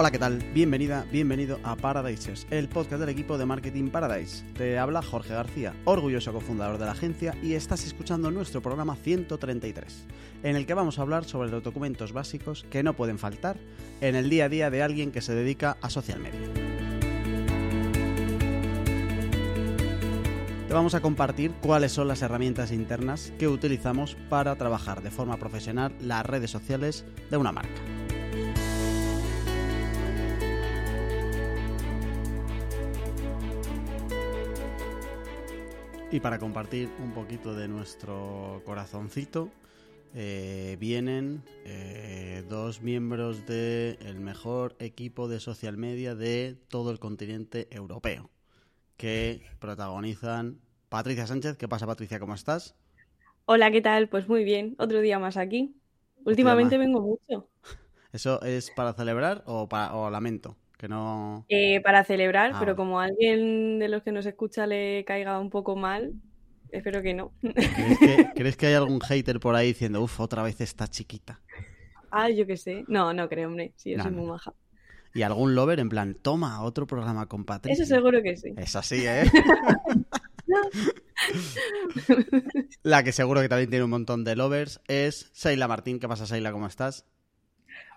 [0.00, 0.38] Hola, ¿qué tal?
[0.54, 4.44] Bienvenida, bienvenido a Paradises, el podcast del equipo de Marketing Paradise.
[4.56, 10.06] Te habla Jorge García, orgulloso cofundador de la agencia, y estás escuchando nuestro programa 133,
[10.44, 13.56] en el que vamos a hablar sobre los documentos básicos que no pueden faltar
[14.00, 16.46] en el día a día de alguien que se dedica a social media.
[20.68, 25.38] Te vamos a compartir cuáles son las herramientas internas que utilizamos para trabajar de forma
[25.38, 27.80] profesional las redes sociales de una marca.
[36.10, 39.50] Y para compartir un poquito de nuestro corazoncito,
[40.14, 47.68] eh, vienen eh, dos miembros del mejor equipo de social media de todo el continente
[47.70, 48.30] europeo,
[48.96, 51.58] que protagonizan Patricia Sánchez.
[51.58, 52.18] ¿Qué pasa, Patricia?
[52.18, 52.74] ¿Cómo estás?
[53.44, 54.08] Hola, ¿qué tal?
[54.08, 55.76] Pues muy bien, otro día más aquí.
[56.24, 57.50] Últimamente vengo mucho.
[58.14, 60.56] ¿Eso es para celebrar o, para, o lamento?
[60.78, 61.44] Que no...
[61.48, 65.40] Eh, para celebrar, ah, pero como a alguien de los que nos escucha le caiga
[65.40, 66.12] un poco mal,
[66.70, 67.32] espero que no.
[68.34, 71.40] ¿Crees que, hay algún hater por ahí diciendo, uff, otra vez está chiquita?
[72.12, 72.84] Ah, yo qué sé.
[72.86, 73.72] No, no creo, hombre.
[73.76, 74.54] Sí, yo soy muy maja.
[75.14, 77.82] ¿Y algún lover en plan, toma otro programa con Patricia?
[77.82, 78.54] Eso seguro que sí.
[78.56, 79.24] Es así, ¿eh?
[82.82, 85.98] La que seguro que también tiene un montón de lovers es Seila Martín.
[85.98, 86.52] ¿Qué pasa, Seila?
[86.52, 87.04] ¿Cómo estás?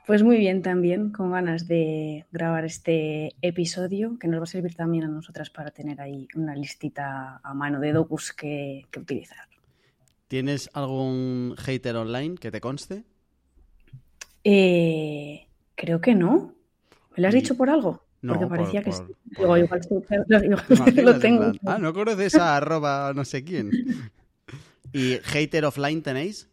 [0.06, 4.74] Pues muy bien también, con ganas de grabar este episodio que nos va a servir
[4.74, 9.48] también a nosotras para tener ahí una listita a mano de docus que, utilizar.
[10.28, 13.04] ¿Tienes algún hater online que te conste?
[14.44, 16.56] Eh, creo que no.
[17.16, 18.04] ¿Me lo has dicho por algo?
[18.26, 19.04] Porque parecía que sí.
[19.38, 19.70] igual
[20.96, 21.52] lo tengo.
[21.66, 23.72] Ah, no conoces a arroba no sé quién.
[24.94, 26.50] ¿Y hater offline tenéis?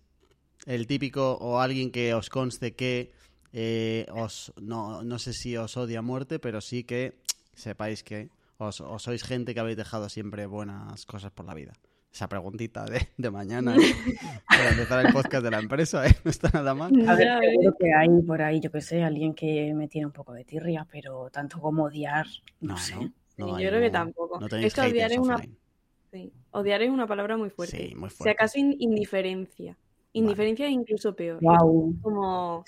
[0.67, 3.13] El típico o alguien que os conste que
[3.53, 7.15] eh, os, no, no, sé si os odia a muerte, pero sí que
[7.55, 8.29] sepáis que
[8.59, 11.73] os, sois gente que habéis dejado siempre buenas cosas por la vida.
[12.13, 13.75] Esa preguntita de, de mañana
[14.49, 16.17] para empezar el podcast de la empresa, ¿eh?
[16.25, 16.93] no está nada mal.
[17.09, 20.13] A ver, seguro que hay por ahí, yo que sé, alguien que me tiene un
[20.13, 22.27] poco de tirria, pero tanto como odiar,
[22.61, 22.95] no, sé.
[23.37, 24.41] yo creo que tampoco.
[24.57, 25.43] es que odiar es, una...
[26.51, 27.95] odiar es una palabra muy fuerte.
[28.11, 29.77] Si acaso indiferencia.
[30.13, 31.39] Indiferencia es incluso peor.
[32.03, 32.65] Como...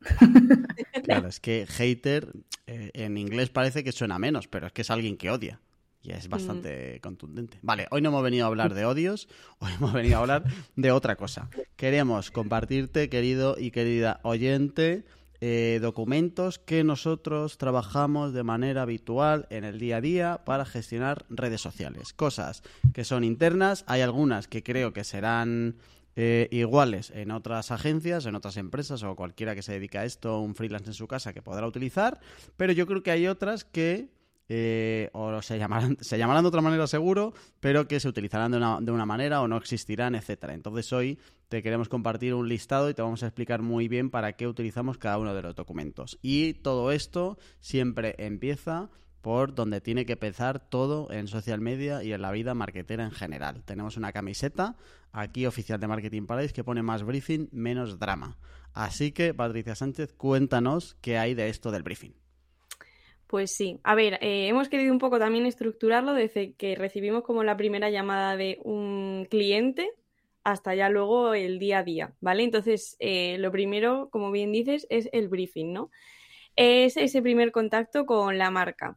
[1.04, 2.32] claro, es que hater
[2.66, 5.60] eh, en inglés parece que suena menos, pero es que es alguien que odia.
[6.02, 7.00] Y es bastante mm.
[7.00, 7.58] contundente.
[7.62, 9.28] Vale, hoy no hemos venido a hablar de odios,
[9.58, 10.44] hoy hemos venido a hablar
[10.76, 11.50] de otra cosa.
[11.76, 15.04] Queremos compartirte, querido y querida oyente,
[15.40, 21.26] eh, documentos que nosotros trabajamos de manera habitual en el día a día para gestionar
[21.30, 22.12] redes sociales.
[22.12, 22.62] Cosas
[22.92, 25.76] que son internas, hay algunas que creo que serán
[26.20, 30.40] eh, iguales en otras agencias, en otras empresas o cualquiera que se dedique a esto,
[30.40, 32.18] un freelance en su casa que podrá utilizar,
[32.56, 34.08] pero yo creo que hay otras que
[34.48, 38.56] eh, o se llamarán, se llamarán de otra manera seguro, pero que se utilizarán de
[38.56, 40.54] una, de una manera o no existirán, etcétera.
[40.54, 44.32] Entonces hoy te queremos compartir un listado y te vamos a explicar muy bien para
[44.32, 46.18] qué utilizamos cada uno de los documentos.
[46.20, 48.90] Y todo esto siempre empieza
[49.28, 53.10] por donde tiene que empezar todo en social media y en la vida marketera en
[53.10, 53.62] general.
[53.62, 54.74] Tenemos una camiseta
[55.12, 58.38] aquí oficial de Marketing Paradise que pone más briefing, menos drama.
[58.72, 62.14] Así que, Patricia Sánchez, cuéntanos qué hay de esto del briefing.
[63.26, 67.44] Pues sí, a ver, eh, hemos querido un poco también estructurarlo desde que recibimos como
[67.44, 69.90] la primera llamada de un cliente
[70.42, 72.44] hasta ya luego el día a día, ¿vale?
[72.44, 75.90] Entonces, eh, lo primero, como bien dices, es el briefing, ¿no?
[76.56, 78.96] Es ese primer contacto con la marca.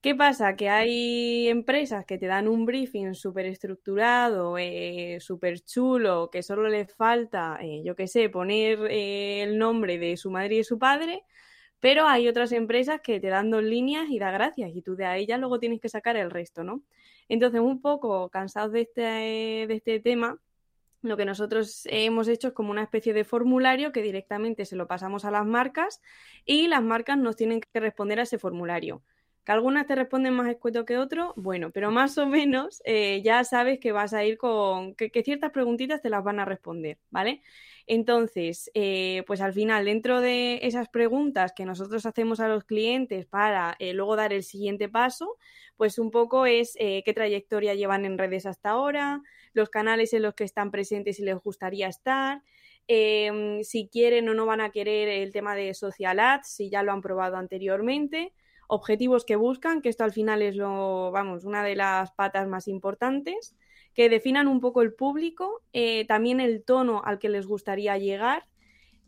[0.00, 0.54] ¿Qué pasa?
[0.54, 6.68] Que hay empresas que te dan un briefing súper estructurado, eh, súper chulo, que solo
[6.68, 10.64] les falta, eh, yo qué sé, poner eh, el nombre de su madre y de
[10.64, 11.24] su padre,
[11.80, 15.06] pero hay otras empresas que te dan dos líneas y da gracias, y tú de
[15.06, 16.82] ahí ya luego tienes que sacar el resto, ¿no?
[17.28, 20.38] Entonces, un poco cansados de este, de este tema,
[21.02, 24.86] lo que nosotros hemos hecho es como una especie de formulario que directamente se lo
[24.86, 26.00] pasamos a las marcas
[26.44, 29.02] y las marcas nos tienen que responder a ese formulario.
[29.48, 33.44] Que algunas te responden más escueto que otros, bueno, pero más o menos eh, ya
[33.44, 37.40] sabes que vas a ir con que, ciertas preguntitas te las van a responder, ¿vale?
[37.86, 43.24] Entonces, eh, pues al final, dentro de esas preguntas que nosotros hacemos a los clientes
[43.24, 45.38] para eh, luego dar el siguiente paso,
[45.78, 49.22] pues un poco es qué trayectoria llevan en redes hasta ahora,
[49.54, 52.42] los canales en los que están presentes y les gustaría estar,
[52.86, 56.82] em, si quieren o no van a querer el tema de social ads, si ya
[56.82, 58.34] lo han probado anteriormente
[58.68, 62.68] objetivos que buscan, que esto al final es lo, vamos, una de las patas más
[62.68, 63.56] importantes,
[63.94, 68.46] que definan un poco el público, eh, también el tono al que les gustaría llegar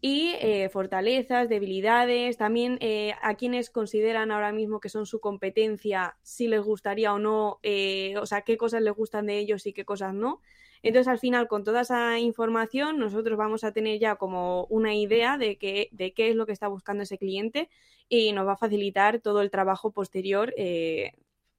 [0.00, 6.16] y eh, fortalezas, debilidades, también eh, a quienes consideran ahora mismo que son su competencia,
[6.22, 9.72] si les gustaría o no, eh, o sea, qué cosas les gustan de ellos y
[9.72, 10.40] qué cosas no.
[10.82, 15.38] Entonces, al final, con toda esa información, nosotros vamos a tener ya como una idea
[15.38, 17.68] de qué, de qué es lo que está buscando ese cliente
[18.08, 20.54] y nos va a facilitar todo el trabajo posterior.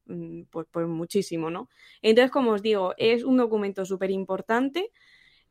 [0.06, 1.70] Mm, pues, pues muchísimo, ¿no?
[2.02, 4.92] Entonces, como os digo, es un documento súper importante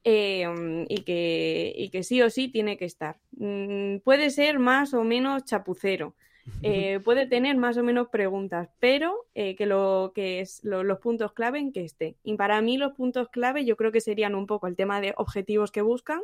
[0.03, 3.19] Em, y, que, que sí o sí tiene que estar.
[3.33, 6.17] Mm, puede ser más o menos chapucero,
[6.63, 11.33] eh, puede tener más o menos preguntas, pero eh, que lo que es los puntos
[11.33, 12.17] clave en que esté.
[12.23, 15.15] Y para mí los puntos clave yo creo que serían un poco el tema de
[15.17, 16.21] objetivos que buscan,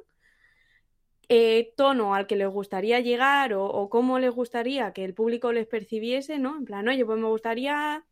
[1.29, 5.53] eh, tono al que les gustaría llegar o, o, cómo les gustaría que el público
[5.53, 6.57] les percibiese, ¿no?
[6.57, 8.05] En plan, oye, pues me gustaría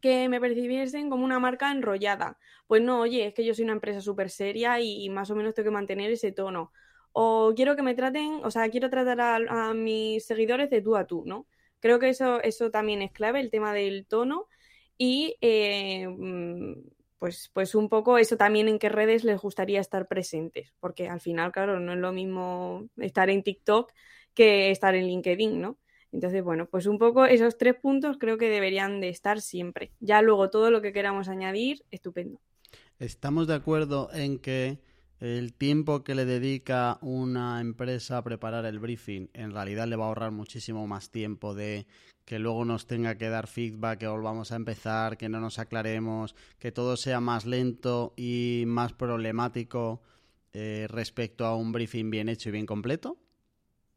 [0.00, 2.38] que me percibiesen como una marca enrollada.
[2.66, 5.54] Pues no, oye, es que yo soy una empresa súper seria y, más o menos
[5.54, 6.72] tengo que mantener ese tono.
[7.12, 11.06] O quiero que me traten, o sea, quiero tratar a, mis seguidores de tú a
[11.06, 11.46] tú, ¿no?
[11.80, 14.48] Creo que eso, eso también es clave, el tema del tono.
[14.98, 16.74] Y eh, mm,
[17.18, 20.72] pues, pues un poco eso también en qué redes les gustaría estar presentes.
[20.80, 23.92] Porque al final, claro, no es lo mismo estar en TikTok
[24.34, 25.78] que estar en LinkedIn, ¿no?
[26.12, 29.92] Entonces, bueno, pues un poco esos tres puntos creo que deberían de estar siempre.
[29.98, 32.40] Ya luego todo lo que queramos añadir, estupendo.
[32.98, 34.78] ¿Estamos de acuerdo en que
[35.22, 40.06] el tiempo que le dedica una empresa a preparar el briefing en realidad le va
[40.06, 41.86] a ahorrar muchísimo más tiempo de
[42.24, 46.34] que luego nos tenga que dar feedback, que volvamos a empezar, que no nos aclaremos,
[46.58, 50.02] que todo sea más lento y más problemático
[50.52, 53.22] eh, respecto a un briefing bien hecho y bien completo?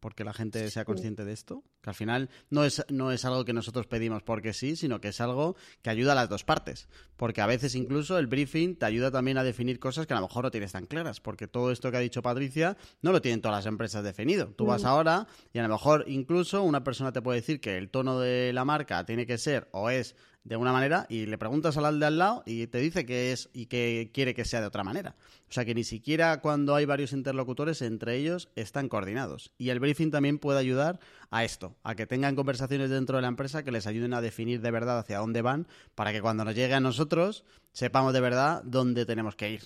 [0.05, 1.63] porque la gente sea consciente de esto.
[1.85, 5.09] Que al final no es, no es algo que nosotros pedimos porque sí, sino que
[5.09, 6.89] es algo que ayuda a las dos partes.
[7.15, 10.23] Porque a veces incluso el briefing te ayuda también a definir cosas que a lo
[10.23, 11.19] mejor no tienes tan claras.
[11.19, 14.47] Porque todo esto que ha dicho Patricia no lo tienen todas las empresas definido.
[14.47, 17.91] Tú vas ahora y a lo mejor incluso una persona te puede decir que el
[17.91, 20.15] tono de la marca tiene que ser o es
[20.45, 23.49] de una manera y le preguntas al de al lado y te dice que es
[23.51, 25.15] y que quiere que sea de otra manera.
[25.49, 29.51] O sea que ni siquiera cuando hay varios interlocutores entre ellos están coordinados.
[29.57, 30.99] Y el briefing también puede ayudar
[31.35, 34.61] a esto, a que tengan conversaciones dentro de la empresa que les ayuden a definir
[34.61, 37.43] de verdad hacia dónde van para que cuando nos llegue a nosotros
[37.73, 39.61] sepamos de verdad dónde tenemos que ir.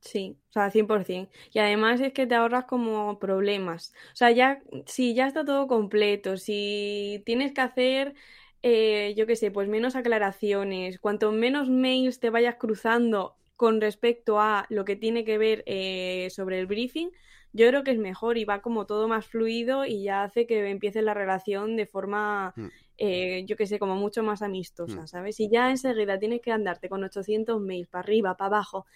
[0.00, 1.28] Sí, o sea, 100%.
[1.52, 3.92] Y además es que te ahorras como problemas.
[4.12, 8.14] O sea, ya, si ya está todo completo, si tienes que hacer
[8.62, 14.40] eh, yo qué sé, pues menos aclaraciones, cuanto menos mails te vayas cruzando con respecto
[14.40, 17.10] a lo que tiene que ver eh, sobre el briefing,
[17.52, 20.68] yo creo que es mejor y va como todo más fluido y ya hace que
[20.68, 22.66] empiece la relación de forma, mm.
[22.98, 25.06] eh, yo qué sé, como mucho más amistosa, mm.
[25.08, 25.40] ¿sabes?
[25.40, 28.86] Y ya enseguida tienes que andarte con 800 mails para arriba, para abajo.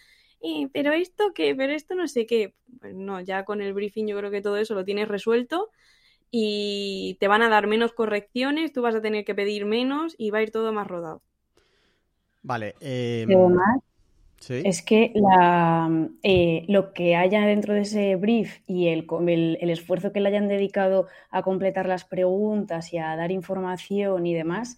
[0.72, 2.54] pero esto qué, pero esto no sé qué.
[2.80, 5.70] Pues no, ya con el briefing yo creo que todo eso lo tienes resuelto
[6.30, 10.30] y te van a dar menos correcciones, tú vas a tener que pedir menos y
[10.30, 11.22] va a ir todo más rodado.
[12.42, 12.74] Vale.
[12.80, 13.26] Eh...
[14.50, 15.12] Es que
[16.23, 19.06] eh, lo que haya dentro de ese brief y el,
[19.61, 24.34] el, esfuerzo que le hayan dedicado a completar las preguntas y a dar información y
[24.34, 24.77] demás,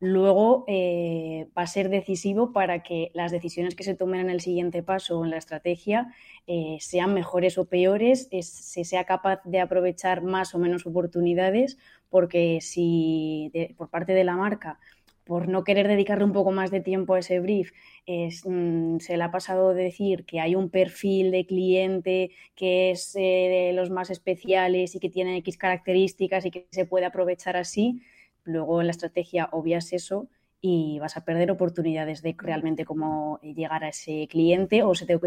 [0.00, 4.40] luego eh, va a ser decisivo para que las decisiones que se tomen en el
[4.40, 6.12] siguiente paso o en la estrategia
[6.46, 11.78] eh, sean mejores o peores, se sea capaz de aprovechar más o menos oportunidades,
[12.10, 14.78] porque si por parte de la marca,
[15.24, 17.72] por no querer dedicarle un poco más de tiempo a ese brief,
[18.06, 23.20] mm, se le ha pasado decir que hay un perfil de cliente que es eh,
[23.20, 28.02] de los más especiales y que tiene X características y que se puede aprovechar así,
[28.44, 30.28] luego en la estrategia obvias eso
[30.60, 35.18] y vas a perder oportunidades de realmente cómo llegar a ese cliente o se te,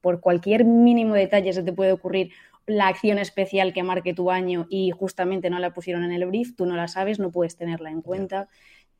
[0.00, 2.32] por cualquier mínimo detalle se te puede ocurrir
[2.66, 6.54] la acción especial que marque tu año y justamente no la pusieron en el brief,
[6.56, 8.48] tú no la sabes, no puedes tenerla en cuenta.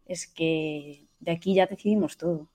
[0.07, 2.49] Es que de aquí ya decidimos todo.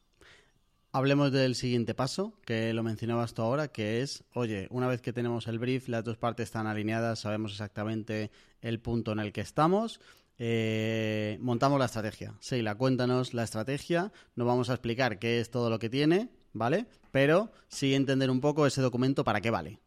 [0.91, 5.13] Hablemos del siguiente paso, que lo mencionabas tú ahora, que es, oye, una vez que
[5.13, 9.41] tenemos el brief, las dos partes están alineadas, sabemos exactamente el punto en el que
[9.41, 10.01] estamos,
[10.39, 12.33] eh, montamos la estrategia.
[12.39, 14.13] Seila, cuéntanos la estrategia.
[14.35, 16.87] No vamos a explicar qué es todo lo que tiene, ¿vale?
[17.11, 19.79] Pero sí entender un poco ese documento para qué vale.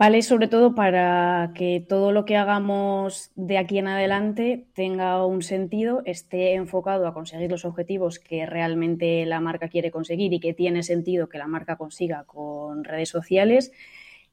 [0.00, 5.42] Vale, sobre todo para que todo lo que hagamos de aquí en adelante tenga un
[5.42, 10.54] sentido, esté enfocado a conseguir los objetivos que realmente la marca quiere conseguir y que
[10.54, 13.72] tiene sentido que la marca consiga con redes sociales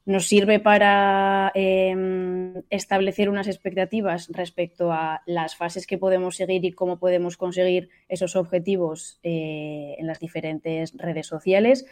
[0.08, 6.72] nos sirve para em, establecer unas expectativas respecto a las fases que podemos seguir y
[6.72, 11.84] cómo podemos conseguir esos objetivos eh, en las diferentes redes sociales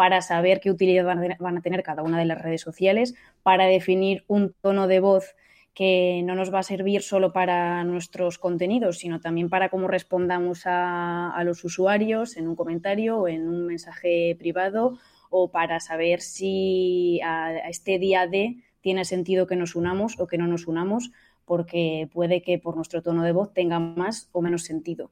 [0.00, 4.24] para saber qué utilidad van a tener cada una de las redes sociales, para definir
[4.28, 5.36] un tono de voz
[5.74, 10.62] que no nos va a servir solo para nuestros contenidos, sino también para cómo respondamos
[10.64, 14.96] a, los usuarios en un comentario o en un mensaje privado
[15.28, 20.38] o para saber si a, este día de tiene sentido que nos unamos o que
[20.38, 21.12] no nos unamos,
[21.44, 25.10] porque puede que por nuestro tono de voz tenga más o menos sentido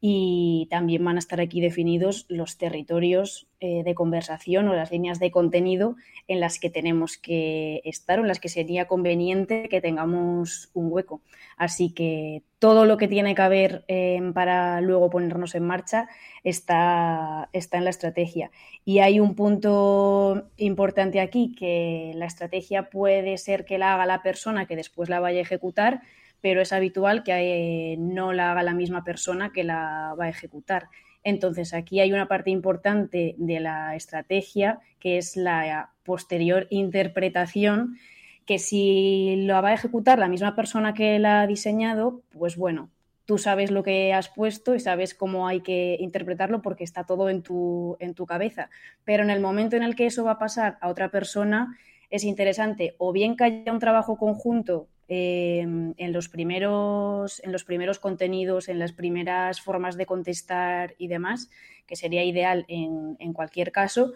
[0.00, 5.18] y también van a estar aquí definidos los territorios eh, de conversación o las líneas
[5.18, 9.82] de contenido en las que tenemos que estar o en las que sería conveniente que
[9.82, 11.20] tengamos un hueco.
[11.58, 16.08] Así que todo lo que tiene que haber em, para luego ponernos en marcha
[16.44, 18.50] está, está en la estrategia.
[18.86, 24.22] Y hay un punto importante aquí, que la estrategia puede ser que la haga la
[24.22, 26.00] persona que después la vaya a ejecutar,
[26.40, 27.32] pero es habitual que
[27.92, 30.88] eh, no la haga la misma persona que la va a ejecutar.
[31.22, 37.98] Entonces, aquí hay una parte importante de la estrategia, que es la posterior interpretación,
[38.46, 42.90] que si lo va a ejecutar la misma persona que la ha diseñado, pues bueno,
[43.26, 47.28] tú sabes lo que has puesto y sabes cómo hay que interpretarlo porque está todo
[47.28, 48.70] en tu, en tu cabeza.
[49.04, 51.78] Pero en el momento en el que eso va a pasar a otra persona,
[52.10, 57.64] es interesante o bien que haya un trabajo conjunto Em, en, los primeros, en los
[57.64, 61.50] primeros contenidos, en las primeras formas de contestar y demás,
[61.88, 64.12] que sería ideal en, en cualquier caso.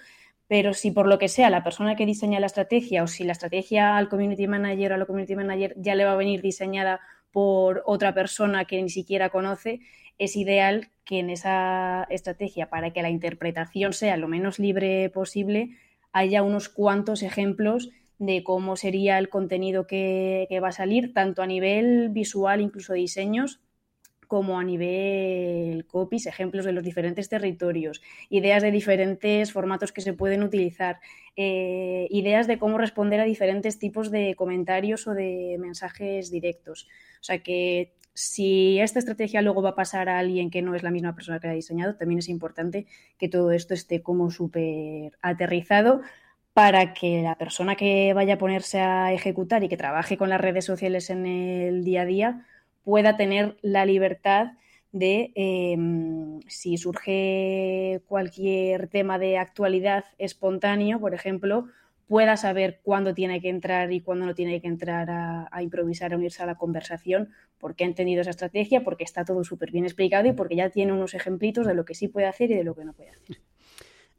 [0.46, 3.32] Pero si por lo que sea la persona que diseña la estrategia o si la
[3.32, 7.00] estrategia al community manager o a la community manager ya le va a venir diseñada
[7.32, 9.80] por otra persona que ni siquiera conoce,
[10.18, 15.70] es ideal que en esa estrategia, para que la interpretación sea lo menos libre posible,
[16.12, 21.46] haya unos cuantos ejemplos de cómo sería el contenido que, va a salir, tanto a
[21.46, 23.60] nivel visual, incluso diseños,
[24.28, 30.14] como a nivel copies, ejemplos de los diferentes territorios, ideas de diferentes formatos que se
[30.14, 30.98] pueden utilizar,
[31.36, 36.88] eh, ideas de cómo responder a diferentes tipos de comentarios o de mensajes directos.
[37.20, 40.82] O sea que si esta estrategia luego va a pasar a alguien que no es
[40.82, 42.86] la misma persona que la ha diseñado, también es importante
[43.18, 46.00] que todo esto esté como súper aterrizado
[46.54, 50.40] para que la persona que vaya a ponerse a ejecutar y que trabaje con las
[50.40, 52.46] redes sociales en el día a día
[52.84, 54.52] pueda tener la libertad
[54.92, 61.66] de, em, si surge cualquier tema de actualidad espontáneo, por ejemplo,
[62.06, 66.16] pueda saber cuándo tiene que entrar y cuándo no tiene que entrar a, improvisar, a
[66.16, 70.28] unirse a la conversación, porque ha entendido esa estrategia, porque está todo súper bien explicado
[70.28, 72.76] y porque ya tiene unos ejemplitos de lo que sí puede hacer y de lo
[72.76, 73.38] que no puede hacer.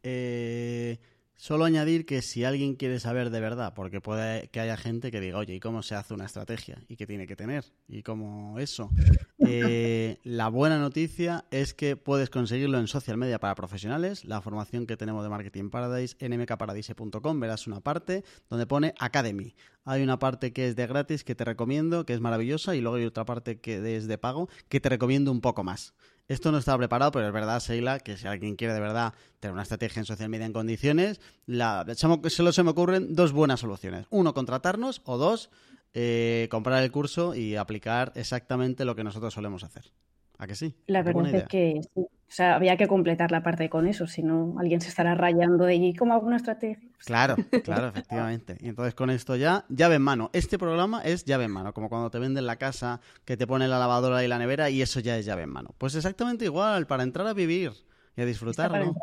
[0.04, 0.98] Eh,
[1.38, 5.20] Solo añadir que si alguien quiere saber de verdad, porque puede que haya gente que
[5.20, 6.82] diga, oye, ¿y cómo se hace una estrategia?
[6.88, 7.66] ¿Y qué tiene que tener?
[7.88, 8.90] ¿Y cómo eso?
[9.48, 14.88] Eh, la buena noticia es que puedes conseguirlo en Social Media para Profesionales, la formación
[14.88, 19.54] que tenemos de Marketing Paradise, en mkparadise.com, verás una parte donde pone Academy.
[19.84, 22.98] Hay una parte que es de gratis que te recomiendo, que es maravillosa, y luego
[22.98, 25.94] hay otra parte que es de pago, que te recomiendo un poco más.
[26.28, 29.54] Esto no estaba preparado, pero es verdad, Sheila, que si alguien quiere de verdad tener
[29.54, 34.08] una estrategia en social media en condiciones, la, solo se me ocurren dos buenas soluciones.
[34.10, 35.52] Uno, contratarnos, o dos,
[35.94, 39.92] eh, comprar el curso y aplicar exactamente lo que nosotros solemos hacer.
[40.38, 40.76] ¿A que sí?
[40.88, 42.08] La verdad es que sí.
[42.28, 45.66] O sea, había que completar la parte con eso, si no alguien se estará rayando
[45.66, 46.90] de allí como alguna estrategia.
[46.98, 48.58] Claro, claro, efectivamente.
[48.62, 50.32] Y entonces con esto ya, llave en mano.
[50.34, 53.68] Este programa es llave en mano, como cuando te venden la casa que te pone
[53.68, 55.76] la lavadora y la nevera y eso ya es llave en mano.
[55.78, 57.72] Pues exactamente igual, para entrar a vivir
[58.18, 58.72] y a disfrutar,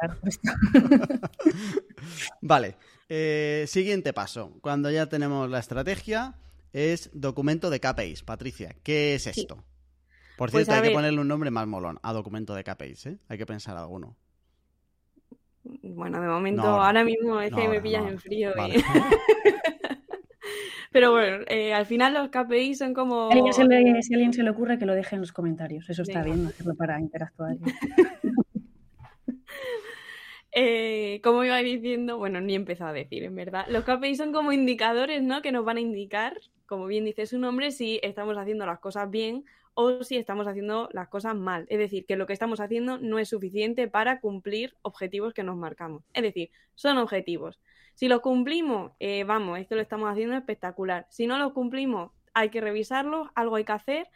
[2.41, 2.77] vale,
[3.09, 4.59] eh, siguiente paso.
[4.61, 6.35] Cuando ya tenemos la estrategia,
[6.73, 8.23] es documento de KPIs.
[8.23, 9.63] Patricia, ¿qué es esto?
[10.37, 13.19] Por pues cierto, hay que ponerle un nombre más molón a documento de KPIs, ¿eh?
[13.29, 14.17] Hay que pensar alguno.
[15.65, 18.53] Bueno, de momento, ahora mismo es que me pillas en frío.
[20.91, 23.31] Pero bueno, eh, al final los KPIs son como...
[23.31, 25.89] Si a alguien se le, ocurre, que lo deje en los comentarios.
[25.89, 27.57] Eso está bien, hacerlo para interactuar.
[30.53, 33.65] eh, como iba diciendo, bueno, ni he empezado a decir, en verdad.
[33.69, 35.41] Los KPIs son como indicadores, ¿no?
[35.41, 39.11] Que nos van a indicar, como bien dice su nombre, si estamos haciendo las cosas
[39.11, 41.67] bien o si estamos haciendo las cosas mal.
[41.69, 45.57] Es decir, que lo que estamos haciendo no es suficiente para cumplir objetivos que nos
[45.57, 46.03] marcamos.
[46.13, 47.61] Es decir, son objetivos.
[47.95, 51.07] Si los cumplimos, eh, vamos, esto lo estamos haciendo espectacular.
[51.11, 54.09] Si no los cumplimos, hay que revisarlos, algo hay que hacer.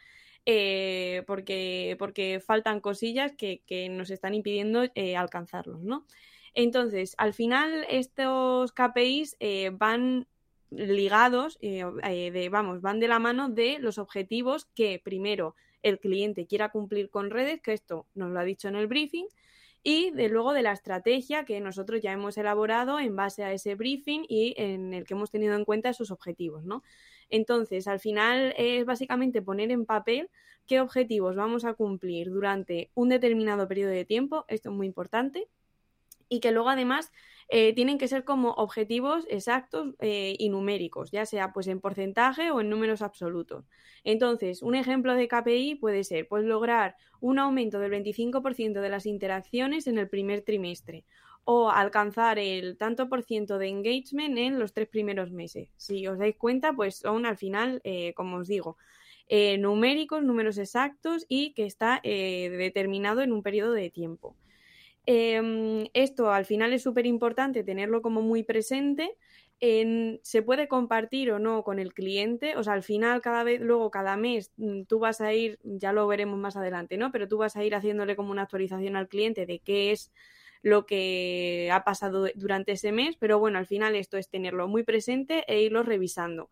[0.49, 3.61] Eh, porque, porque faltan cosillas que,
[3.91, 6.05] nos están impidiendo eh, alcanzarlos, ¿no?
[6.53, 9.37] Entonces, al final, estos KPIs
[9.73, 10.25] van
[10.71, 15.99] ligados, eh, eh, de, vamos, van de la mano de los objetivos que primero el
[15.99, 19.27] cliente quiera cumplir con redes, que esto nos lo ha dicho en el briefing,
[19.83, 23.75] y de luego de la estrategia que nosotros ya hemos elaborado en base a ese
[23.75, 26.83] briefing y en el que hemos tenido en cuenta esos objetivos, ¿no?
[27.29, 30.29] Entonces, al final es básicamente poner en papel
[30.65, 35.47] qué objetivos vamos a cumplir durante un determinado periodo de tiempo, esto es muy importante,
[36.29, 37.11] y que luego además
[37.49, 42.51] eh, tienen que ser como objetivos exactos eh, y numéricos, ya sea pues en porcentaje
[42.51, 43.65] o en números absolutos.
[44.03, 49.05] Entonces, un ejemplo de KPI puede ser pues lograr un aumento del 25% de las
[49.05, 51.05] interacciones en el primer trimestre
[51.45, 55.69] o alcanzar el tanto por ciento de engagement en los tres primeros meses.
[55.77, 58.75] Si os dais cuenta, pues son al final, eh, como os digo,
[59.59, 64.35] numéricos, números exactos y que está determinado en un periodo de tiempo.
[65.09, 69.15] Em, esto al final es súper importante tenerlo como muy presente.
[69.59, 73.59] En, se puede compartir o no con el cliente, o sea, al final cada vez,
[73.61, 77.11] luego cada mes mm, tú vas a ir, ya lo veremos más adelante, ¿no?
[77.11, 80.11] Pero tú vas a ir haciéndole como una actualización al cliente de qué es
[80.61, 84.83] lo que ha pasado durante ese mes, pero bueno, al final esto es tenerlo muy
[84.83, 86.49] presente e irlo revisando.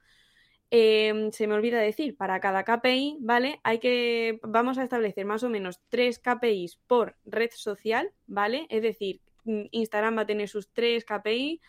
[0.77, 3.62] Em, se me olvida decir, para cada KPI, ¿vale?
[3.63, 8.67] Hay que, vamos a establecer más o menos tres KPIs por red social, ¿vale?
[8.70, 11.62] Es decir, mm, Instagram va a tener sus tres KPI,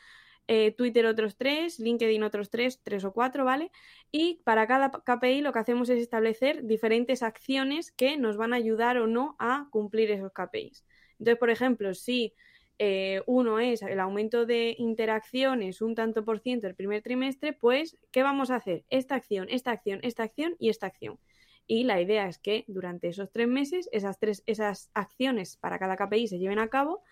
[0.49, 3.71] eh, Twitter otros tres, LinkedIn otros tres, tres o cuatro, ¿vale?
[4.11, 8.57] Y para cada KPI lo que hacemos es establecer diferentes acciones que nos van a
[8.57, 10.85] ayudar o no a cumplir esos KPIs.
[11.21, 12.35] Entonces, por ejemplo, si
[12.79, 17.97] eh, uno es el aumento de interacciones un tanto por ciento el primer trimestre, pues,
[18.11, 18.85] ¿qué vamos a hacer?
[18.91, 21.19] Esta acción, esta acción, esta acción y esta acción.
[21.67, 25.97] Y la idea es que durante esos tres meses esas, tres, esas acciones para cada
[25.97, 27.03] KPI se lleven a cabo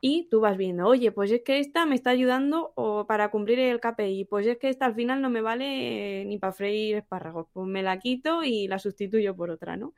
[0.00, 3.58] y tú vas viendo, oye, pues es que esta me está ayudando o para cumplir
[3.58, 7.46] el KPI, pues es que esta al final no me vale ni para freír espárragos,
[7.52, 9.94] pues me la quito y la sustituyo por otra, ¿no?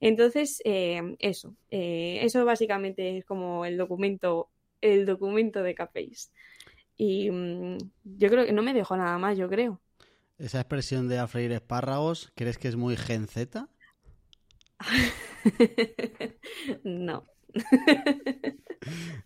[0.00, 6.32] Entonces, eh, eso, eh, eso básicamente es como el documento, el documento de KPIs.
[6.96, 9.80] Y mm, yo creo que no me dejo nada más, yo creo.
[10.38, 13.68] Esa expresión de a freír espárragos, ¿crees que es muy gen Z?
[16.84, 17.26] no.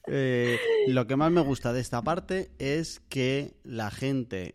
[0.07, 4.55] Eh, lo que más me gusta de esta parte es que la gente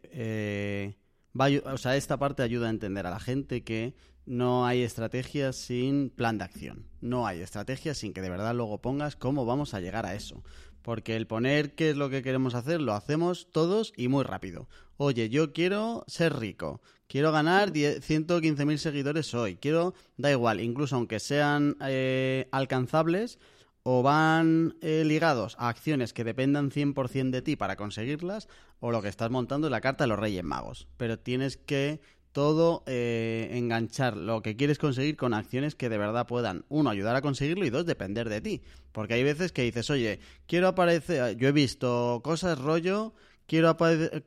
[1.40, 3.94] va o sea, esta parte ayuda a entender a la gente que
[4.26, 6.88] no hay estrategias sin plan de acción.
[7.02, 10.44] No hay estrategias sin que de verdad luego pongas cómo vamos a llegar a eso.
[10.82, 14.68] Porque el poner qué es lo que queremos hacer lo hacemos todos y muy rápido.
[14.98, 21.20] Oye, yo quiero ser rico, quiero ganar 115.000 seguidores hoy, quiero, da igual, incluso aunque
[21.20, 23.40] sean eh, alcanzables
[23.88, 28.48] o van eh, ligados a acciones que dependan 100% de ti para conseguirlas,
[28.80, 30.88] o lo que estás montando es la carta de los Reyes Magos.
[30.98, 32.02] Pero tienes que
[32.36, 37.16] todo eh, enganchar lo que quieres conseguir con acciones que de verdad puedan, uno, ayudar
[37.16, 38.62] a conseguirlo y dos, depender de ti.
[38.92, 43.14] Porque hay veces que dices, oye, quiero aparecer, yo he visto cosas rollo,
[43.48, 43.78] quiero,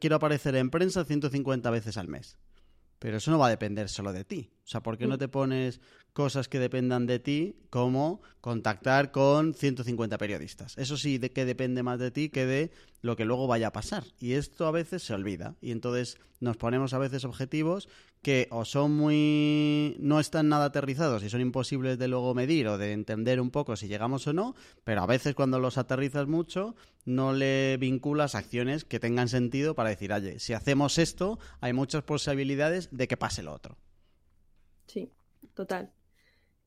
[0.01, 2.39] quiero aparecer en prensa 150 veces al mes.
[2.99, 4.49] Pero eso no va a depender solo de ti.
[4.65, 5.19] O sea, ¿por qué no mm.
[5.19, 10.77] te pones cosas que dependan de ti, como contactar con 150 periodistas.
[10.79, 12.71] Eso sí, de que depende más de ti que de
[13.03, 14.05] lo que luego vaya a pasar.
[14.19, 15.55] Y esto a veces se olvida.
[15.61, 17.89] Y entonces nos ponemos a veces objetivos
[18.23, 19.97] que o son muy...
[20.01, 23.77] no están nada aterrizados y son imposibles de luego medir o de entender un poco
[23.77, 28.85] si llegamos o no, pero a veces cuando los aterrizas mucho no le vinculas acciones
[28.85, 33.43] que tengan sentido para decir, oye, si hacemos esto, hay muchas posibilidades de que pase
[33.43, 33.77] lo otro.
[34.87, 35.11] Sí,
[35.55, 35.93] total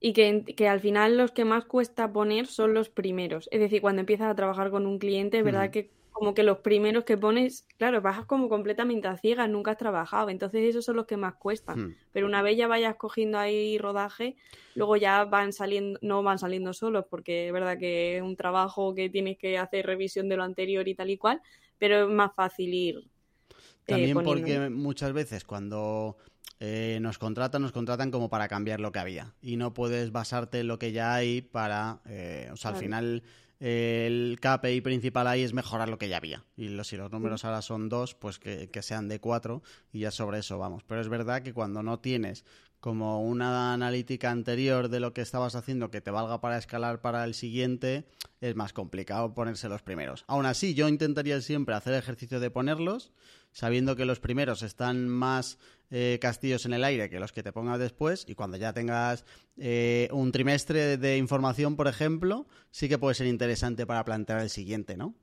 [0.03, 3.47] y que, que, al final los que más cuesta poner son los primeros.
[3.51, 6.57] Es decir, cuando empiezas a trabajar con un cliente, es verdad que como que los
[6.57, 10.95] primeros que pones, claro, vas como completamente a ciegas, nunca has trabajado, entonces esos son
[10.95, 11.79] los que más cuestan.
[11.79, 11.95] Hmm.
[12.11, 14.35] Pero una vez ya vayas cogiendo ahí rodaje,
[14.73, 18.95] luego ya van saliendo, no van saliendo solos, porque es verdad que es un trabajo
[18.95, 21.41] que tienes que hacer revisión de lo anterior y tal y cual,
[21.77, 22.97] pero es más fácil ir.
[22.97, 23.53] Eh,
[23.85, 26.17] También porque muchas veces cuando
[26.63, 29.33] eh, nos contratan, nos contratan como para cambiar lo que había.
[29.41, 32.01] Y no puedes basarte en lo que ya hay para.
[32.05, 33.23] Eh, o sea, al final
[33.59, 36.45] el KPI principal ahí es mejorar lo que ya había.
[36.55, 40.11] Y si los números ahora son dos, pues que, que, sean de cuatro y ya
[40.11, 40.83] sobre eso vamos.
[40.83, 42.45] Pero es verdad que cuando no tienes
[42.79, 47.23] como una analítica anterior de lo que estabas haciendo que te valga para escalar para
[47.23, 48.05] el siguiente,
[48.39, 50.25] es más complicado ponerse los primeros.
[50.27, 53.11] Aún así, yo intentaría siempre hacer ejercicio de ponerlos,
[53.51, 55.59] sabiendo que los primeros están más
[55.91, 59.25] eh, castillos en el aire que los que te pongas después, y cuando ya tengas
[59.57, 64.49] eh, un trimestre de información, por ejemplo, sí que puede ser interesante para plantear el
[64.49, 65.13] siguiente, ¿no?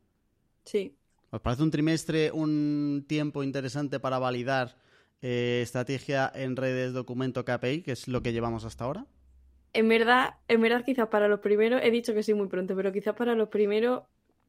[0.64, 0.94] Sí.
[1.30, 4.76] ¿Os parece un trimestre un tiempo interesante para validar
[5.22, 9.06] eh, estrategia en redes documento KPI, que es lo que llevamos hasta ahora?
[9.72, 12.92] en verdad, en verdad quizás para los primeros, he dicho que sí muy pronto, pero
[12.92, 14.02] quizás para los primeros,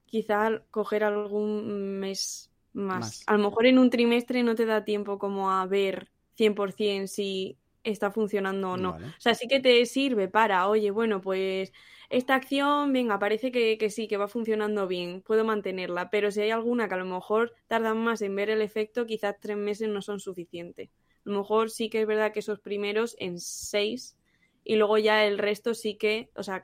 [0.05, 3.23] quizás coger algún mes más.
[3.27, 7.57] A lo mejor en un trimestre no te da tiempo como a ver 100% si
[7.83, 8.91] está funcionando o no.
[8.91, 11.71] O sea, sí que te sirve para, oye, bueno, pues
[12.09, 16.41] esta acción, venga, parece que, que, sí, que va funcionando bien, puedo mantenerla, pero si
[16.41, 19.89] hay alguna que a lo mejor tardan más en ver el efecto, quizás tres meses
[19.89, 20.89] no son suficientes.
[21.25, 24.17] A lo mejor sí que es verdad que esos primeros en seis
[24.63, 26.61] y luego ya el resto sí que, o sea,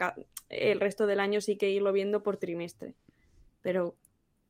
[0.50, 2.94] el resto del año sí que irlo viendo por trimestre.
[3.62, 3.96] Pero,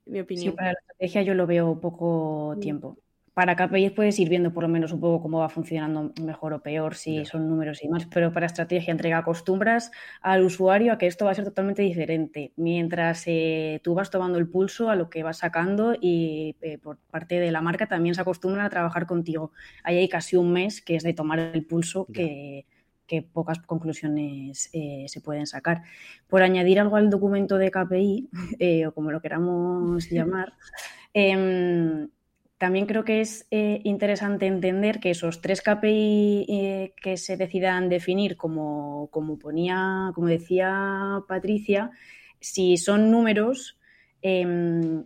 [0.05, 0.51] mi opinión.
[0.51, 2.59] Sí, para la estrategia yo lo veo poco mm.
[2.59, 2.97] tiempo
[3.35, 6.63] para KPIs puedes ir viendo por lo menos un poco cómo va funcionando mejor o
[6.63, 9.91] peor, si son números y más, pero para estrategia entrega acostumbras
[10.21, 14.39] al usuario a que esto va a ser totalmente diferente, mientras eh, tú vas tomando
[14.39, 18.15] el pulso a lo que vas sacando y eh, por parte de la marca también
[18.15, 19.51] se acostumbran a trabajar contigo.
[19.83, 22.07] Ahí hay casi un mes que es de tomar el pulso
[23.07, 25.83] que, pocas conclusiones eh, se pueden sacar.
[26.27, 28.29] Por añadir algo al documento de KPI,
[28.87, 30.53] o como lo queramos llamar,
[31.13, 32.09] em,
[32.57, 37.89] también creo que es eh, interesante entender que esos tres KPI eh, que se decidan
[37.89, 41.91] definir, como, como, ponía, como decía Patricia,
[42.39, 43.77] si son números,
[44.21, 45.05] em,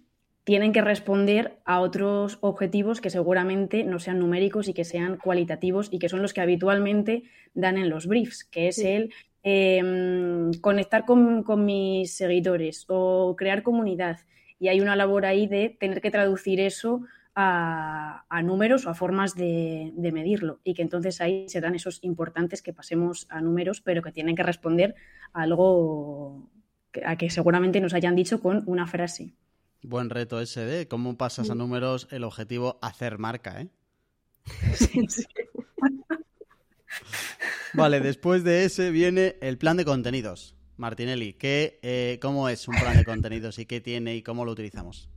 [0.49, 5.89] tienen que responder a otros objetivos que seguramente no sean numéricos y que sean cualitativos
[5.91, 7.21] y que son los que habitualmente
[7.53, 13.62] dan en los briefs, que es el em, conectar con, con mis seguidores o crear
[13.62, 14.21] comunidad.
[14.59, 17.03] Y hay una labor ahí de tener que traducir eso
[17.35, 22.73] a, números o a formas de, medirlo y que entonces ahí serán esos importantes que
[22.73, 24.95] pasemos a números, pero que tienen que responder
[25.31, 26.49] a algo
[27.05, 29.35] a que seguramente nos hayan dicho con una frase.
[29.82, 31.58] Buen reto ese de cómo pasas a mm.
[31.58, 33.70] números el objetivo hacer marca, ¿eh?
[37.74, 40.56] Vale, después de ese viene el plan de contenidos.
[40.78, 44.52] Martinelli, ¿qué, eh, ¿cómo es un plan de contenidos y qué tiene y cómo lo
[44.52, 45.10] utilizamos?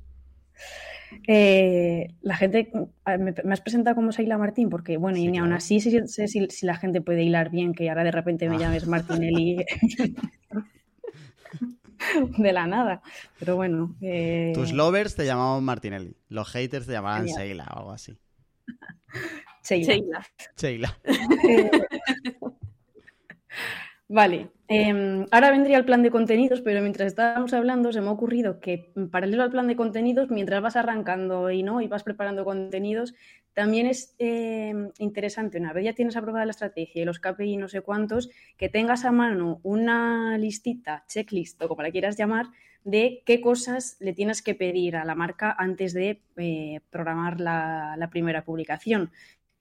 [1.28, 2.70] Eh, la gente,
[3.18, 6.76] me, has presentado como Seila Martín, porque bueno, y ni aún así sé, si, la
[6.76, 8.60] gente puede hilar bien, que ahora de repente me ah.
[8.60, 9.58] llames Martinelli
[12.38, 13.02] de la nada.
[13.38, 13.94] Pero bueno.
[14.00, 18.16] Eh, Tus lovers te llamaban Martinelli, los haters te llamaban Seila o algo así.
[19.62, 20.26] Seila.
[20.56, 20.98] Seila.
[24.14, 28.12] Vale, em, ahora vendría el plan de contenidos, pero mientras estábamos hablando se me ha
[28.12, 32.02] ocurrido que mm, paralelo al plan de contenidos, mientras vas arrancando y no y vas
[32.02, 33.14] preparando contenidos,
[33.54, 37.68] también es em, interesante, una vez ya tienes aprobada la estrategia y los KPI no
[37.68, 42.46] sé cuántos, que tengas a mano una listita, checklist o como la quieras llamar,
[42.84, 48.08] de qué cosas le tienes que pedir a la marca antes de eh, programar la
[48.10, 49.12] primera publicación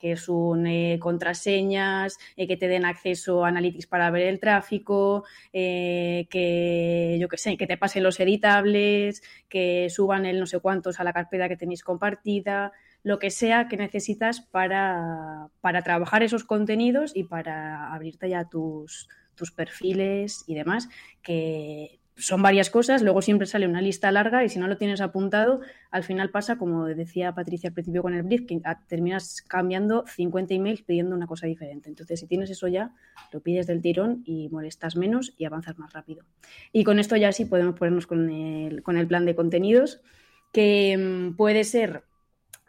[0.02, 5.24] que son eh, contraseñas, eh, que te den acceso a Analytics para ver el tráfico,
[5.54, 10.60] eh, que yo que sé, que te pasen los editables, que suban el no sé
[10.60, 12.74] cuántos a la carpeta que tenéis compartida,
[13.04, 19.10] lo que sea que necesitas para, para trabajar esos contenidos y para abrirte ya tus,
[19.36, 20.90] tus perfiles y demás,
[21.22, 25.02] que son varias cosas, luego siempre sale una lista larga y si no lo tienes
[25.02, 30.06] apuntado, al final pasa, como decía Patricia al principio con el brief, que terminas cambiando
[30.06, 31.90] 50 emails pidiendo una cosa diferente.
[31.90, 32.94] Entonces, si tienes eso ya,
[33.32, 36.26] lo pides del tirón y molestas menos y avanzas más rápido.
[36.72, 40.02] Y con esto ya sí podemos ponernos con el, con el plan de contenidos,
[40.54, 42.04] que mm, puede ser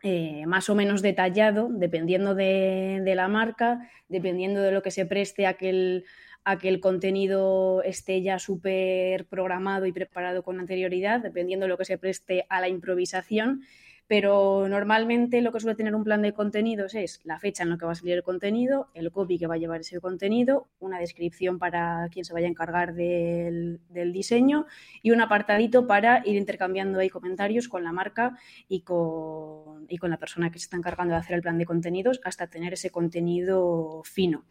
[0.02, 5.46] eh, más o menos detallado, dependiendo de, la marca, dependiendo de lo que se preste
[5.46, 6.04] a aquel
[6.44, 11.78] a que el contenido esté ya súper programado y preparado con anterioridad, dependiendo de lo
[11.78, 13.62] que se preste a la improvisación
[14.12, 17.78] pero normalmente lo que suele tener un plan de contenidos es la fecha en la
[17.78, 20.98] que va a salir el contenido, el copy que va a llevar ese contenido, una
[20.98, 23.80] descripción para quien se vaya a encargar del,
[24.12, 24.66] diseño
[25.00, 28.36] y un apartadito para ir intercambiando ahí comentarios con la marca
[28.68, 31.64] y con, y con la persona que se está encargando de hacer el plan de
[31.64, 34.44] contenidos hasta tener ese contenido fino.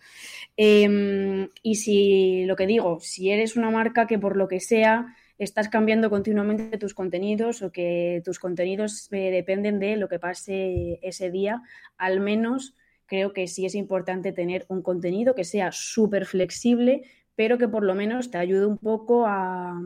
[0.57, 5.15] Em, y si lo que digo, si eres una marca que por lo que sea
[5.43, 10.99] estás cambiando continuamente tus contenidos o que tus contenidos eh, dependen de lo que pase
[11.01, 11.63] ese día,
[11.97, 12.75] al menos
[13.07, 17.03] creo que sí es importante tener un contenido que sea súper flexible,
[17.35, 19.81] pero que por lo menos te ayude un poco a,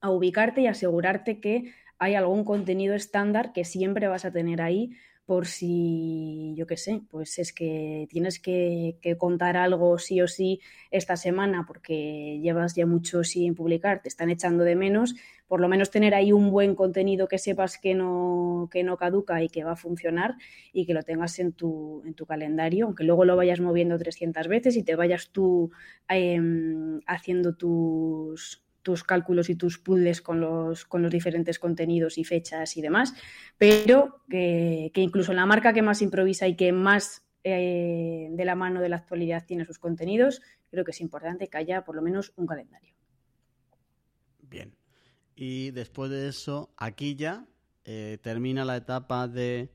[0.00, 4.92] a ubicarte y asegurarte que hay algún contenido estándar que siempre vas a tener ahí
[5.24, 10.60] por si, yo qué sé, pues es que tienes que, contar algo sí o sí
[10.90, 15.14] esta semana porque llevas ya mucho sin publicar, te están echando de menos,
[15.46, 19.42] por lo menos tener ahí un buen contenido que sepas que no, que no caduca
[19.42, 20.34] y que va a funcionar
[20.72, 24.48] y que lo tengas en tu, en tu calendario, aunque luego lo vayas moviendo 300
[24.48, 25.70] veces y te vayas tú
[26.08, 32.24] em, haciendo tus, tus cálculos y tus puzzles con los, con los diferentes contenidos y
[32.24, 33.14] fechas y demás,
[33.58, 38.54] pero que, incluso en la marca que más improvisa y que más eh, de la
[38.54, 42.02] mano de la actualidad tiene sus contenidos, creo que es importante que haya por lo
[42.02, 42.94] menos un calendario.
[44.42, 44.74] Bien.
[45.34, 47.46] Y después de eso, aquí ya
[47.84, 49.70] eh, termina la etapa de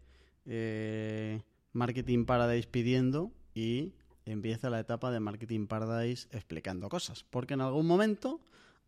[0.45, 1.41] eh,
[1.73, 3.93] Marketing Paradise pidiendo y
[4.25, 7.23] empieza la etapa de Marketing Paradise explicando cosas.
[7.23, 8.39] Porque en algún momento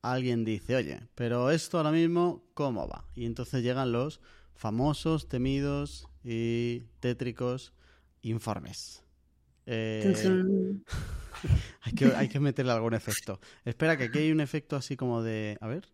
[0.02, 3.06] alguien dice, oye, pero esto ahora mismo, ¿cómo va?
[3.16, 4.22] Y entonces llegan los
[4.54, 7.74] famosos, temidos y tétricos
[8.22, 9.04] informes.
[9.66, 10.14] Eh,
[11.82, 13.40] hay, que, hay que meterle algún efecto.
[13.66, 15.58] Espera, que aquí hay un efecto así como de...
[15.62, 15.88] A ver.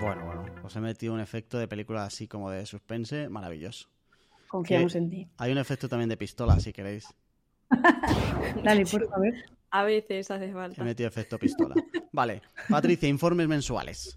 [0.00, 3.88] Bueno, bueno, os he metido un efecto de película así como de suspense maravilloso.
[4.48, 5.28] Confiamos en ti.
[5.38, 7.08] Hay un efecto también de pistola, si queréis.
[8.64, 9.32] Dale, por favor.
[9.74, 10.80] A veces hace falta.
[10.80, 11.74] He metido efecto pistola.
[12.12, 14.16] Vale, Patricia, informes mensuales.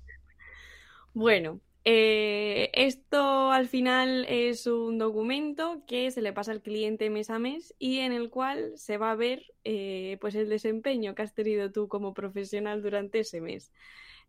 [1.16, 7.32] Bueno, eh, esto al final es un documento que se le pasa al cliente mes
[7.32, 11.24] a mes y en el cual se va a ver eh, pues el desempeño que
[11.24, 13.72] has tenido tú como profesional durante ese mes.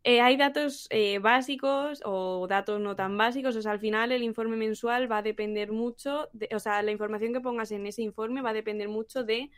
[0.04, 0.88] Eh, hay datos
[1.20, 5.22] básicos o datos no tan básicos, o sea, al final el informe mensual va a
[5.22, 8.88] depender mucho, de, o sea, la información que pongas en ese informe va a depender
[8.88, 9.50] mucho de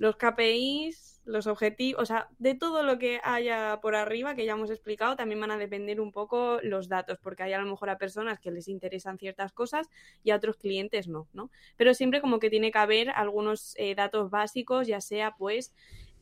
[0.00, 4.52] los KPIs, los objetivos, o sea, de todo lo que haya por arriba que ya
[4.52, 7.90] hemos explicado, también van a depender un poco los datos, porque hay a lo mejor
[7.90, 9.90] a personas que les interesan ciertas cosas
[10.24, 11.50] y a otros clientes no, ¿no?
[11.76, 15.70] Pero siempre como que tiene que haber algunos eh, datos básicos, ya sea pues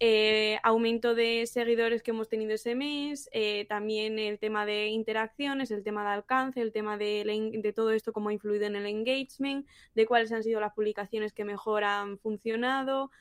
[0.00, 5.70] eh, aumento de seguidores que hemos tenido ese mes, eh, también el tema de interacciones,
[5.70, 8.86] el tema de alcance, el tema de, de, todo esto, cómo ha influido en el
[8.86, 13.12] engagement, de cuáles han sido las publicaciones que mejor han funcionado,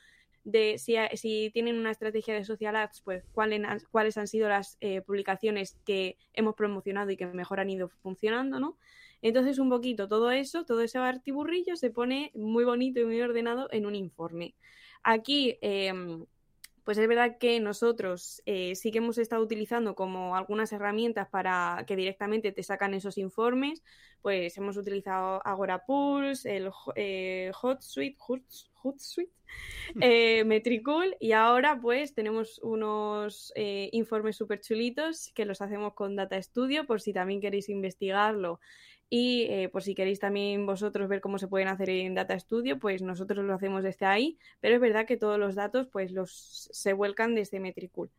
[0.50, 5.02] de si, tienen una estrategia de social ads, pues cuáles, cuáles han sido las eh,
[5.02, 8.78] publicaciones que hemos promocionado y que mejor han ido funcionando, ¿no?
[9.20, 13.68] Entonces, un poquito todo eso, todo ese artiburrillo se pone muy bonito y muy ordenado
[13.72, 14.54] en un informe.
[15.02, 16.24] Aquí, em,
[16.88, 21.84] pues es verdad que nosotros eh, sí que hemos estado utilizando como algunas herramientas para
[21.86, 23.82] que directamente te sacan esos informes,
[24.22, 28.16] pues hemos utilizado Agora Pulse, el eh, HotSuite,
[28.72, 29.30] Hootsuite,
[30.00, 36.16] eh, Metricool y ahora pues tenemos unos eh, informes súper chulitos que los hacemos con
[36.16, 38.60] Data Studio por si también queréis investigarlo
[39.10, 42.78] y eh, por si queréis también vosotros ver cómo se pueden hacer en Data Studio,
[42.78, 46.68] pues nosotros lo hacemos desde ahí, pero es verdad que todos los datos pues los
[46.72, 48.10] se vuelcan desde Metricool.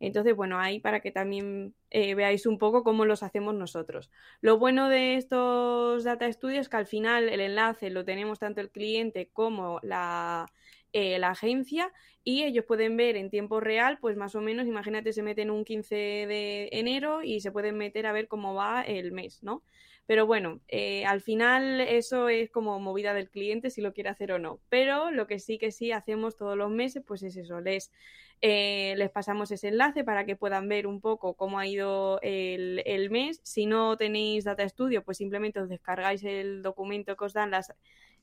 [0.00, 4.10] Entonces, bueno, ahí para que también eh, veáis un poco cómo los hacemos nosotros.
[4.40, 8.60] Lo bueno de estos data studios es que al final el enlace lo tenemos tanto
[8.60, 10.50] el cliente como la,
[10.92, 11.92] eh, la agencia
[12.24, 15.64] y ellos pueden ver en tiempo real, pues más o menos, imagínate, se meten un
[15.64, 19.62] 15 de enero y se pueden meter a ver cómo va el mes, ¿no?
[20.06, 24.32] Pero bueno, eh, al final eso es como movida del cliente si lo quiere hacer
[24.32, 24.60] o no.
[24.68, 27.92] Pero lo que sí que sí hacemos todos los meses, pues es eso, les,
[28.40, 32.82] eh, les pasamos ese enlace para que puedan ver un poco cómo ha ido el,
[32.84, 33.40] el, mes.
[33.44, 37.72] Si no tenéis Data Studio, pues simplemente os descargáis el documento que os dan las,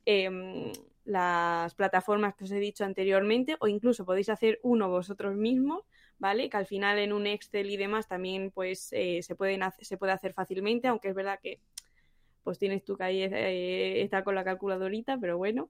[0.05, 0.71] em,
[1.05, 5.85] las plataformas que os he dicho anteriormente o incluso podéis hacer uno vosotros mismos
[6.19, 6.49] ¿vale?
[6.49, 10.11] Que al final en un Excel y demás también pues eh, se, pueden se puede
[10.11, 11.59] hacer fácilmente, aunque es verdad que
[12.43, 15.69] pues tienes tú que ahí eh, estar con la calculadorita, pero bueno.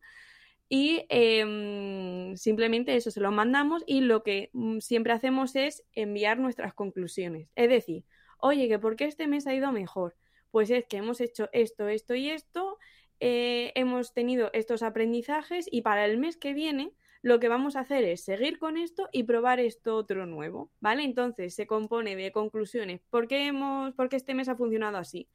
[0.72, 6.38] Y em, simplemente eso se lo mandamos y lo que mm, siempre hacemos es enviar
[6.38, 7.50] nuestras conclusiones.
[7.56, 8.06] Es decir,
[8.40, 10.16] oye, que ¿por qué este mes ha ido mejor?
[10.52, 12.78] Pues es que hemos hecho esto, esto y esto,
[13.20, 17.82] eh, hemos tenido estos aprendizajes y para el mes que viene lo que vamos a
[17.82, 21.04] hacer es seguir con esto y probar esto otro nuevo, ¿vale?
[21.04, 23.02] Entonces se compone de conclusiones.
[23.10, 25.30] ¿Por qué, hemos, por qué este mes ha funcionado así?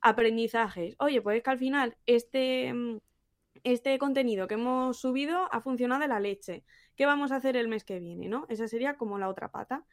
[0.00, 0.96] Aprendizajes.
[0.98, 2.98] Oye, pues es que al final este, mm,
[3.64, 6.64] este contenido que hemos subido ha funcionado de la leche.
[6.96, 8.46] ¿Qué vamos a hacer el mes que viene, no?
[8.48, 9.84] Esa sería como la otra pata.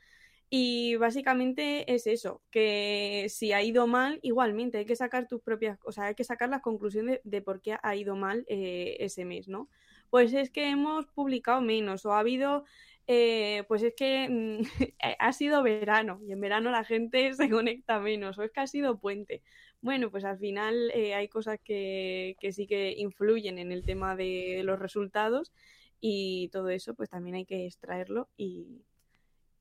[0.49, 5.79] Y básicamente es eso, que si ha ido mal, igualmente hay que sacar tus propias,
[5.83, 9.25] o sea, hay que sacar las conclusiones de, por qué ha ido mal eh, ese
[9.25, 9.69] mes, ¿no?
[10.15, 12.63] Pues es que hemos publicado menos o ha habido,
[13.05, 14.61] eh, pues es que mm,
[15.19, 18.67] ha sido verano y en verano la gente se conecta menos o es que ha
[18.67, 19.41] sido puente.
[19.81, 24.61] Bueno, pues al final eh, hay cosas que, sí que influyen en el tema de
[24.63, 25.51] los resultados
[25.99, 28.85] y todo eso pues también hay que extraerlo y,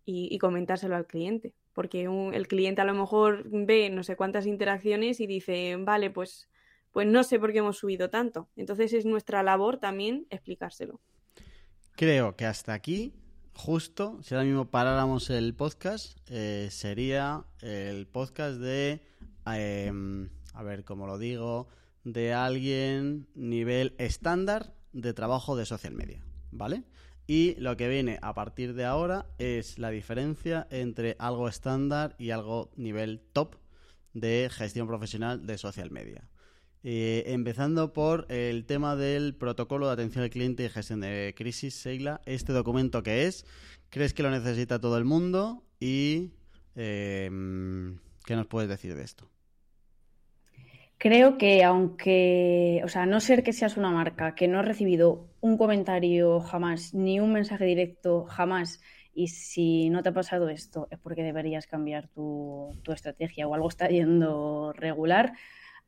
[0.06, 1.52] y comentárselo al cliente.
[1.72, 6.48] porque el cliente a lo mejor ve no sé cuántas interacciones y dice, vale, pues,
[6.94, 8.48] pues no sé por qué hemos subido tanto.
[8.54, 11.00] Entonces es nuestra labor también explicárselo.
[11.96, 13.12] Creo que hasta aquí,
[13.52, 19.00] justo, si ahora mismo paráramos el podcast, eh, sería el podcast de,
[19.44, 21.66] em, a ver cómo lo digo,
[22.04, 26.84] de alguien nivel estándar de trabajo de social media, ¿vale?
[27.26, 32.30] Y lo que viene a partir de ahora es la diferencia entre algo estándar y
[32.30, 33.56] algo nivel top
[34.12, 36.28] de gestión profesional de social media.
[36.86, 41.74] Eh, empezando por el tema del protocolo de atención al cliente y gestión de crisis,
[41.74, 42.20] Seila.
[42.26, 43.46] Este documento que es,
[43.88, 45.64] ¿crees que lo necesita todo el mundo?
[45.80, 46.32] ¿Y
[46.76, 49.30] em, qué nos puedes decir de esto?
[50.98, 55.26] Creo que aunque, o sea, no ser que seas una marca que no ha recibido
[55.40, 58.80] un comentario jamás, ni un mensaje directo jamás,
[59.14, 63.68] y si no te ha pasado esto es porque deberías cambiar tu, estrategia o algo
[63.68, 65.32] está yendo regular.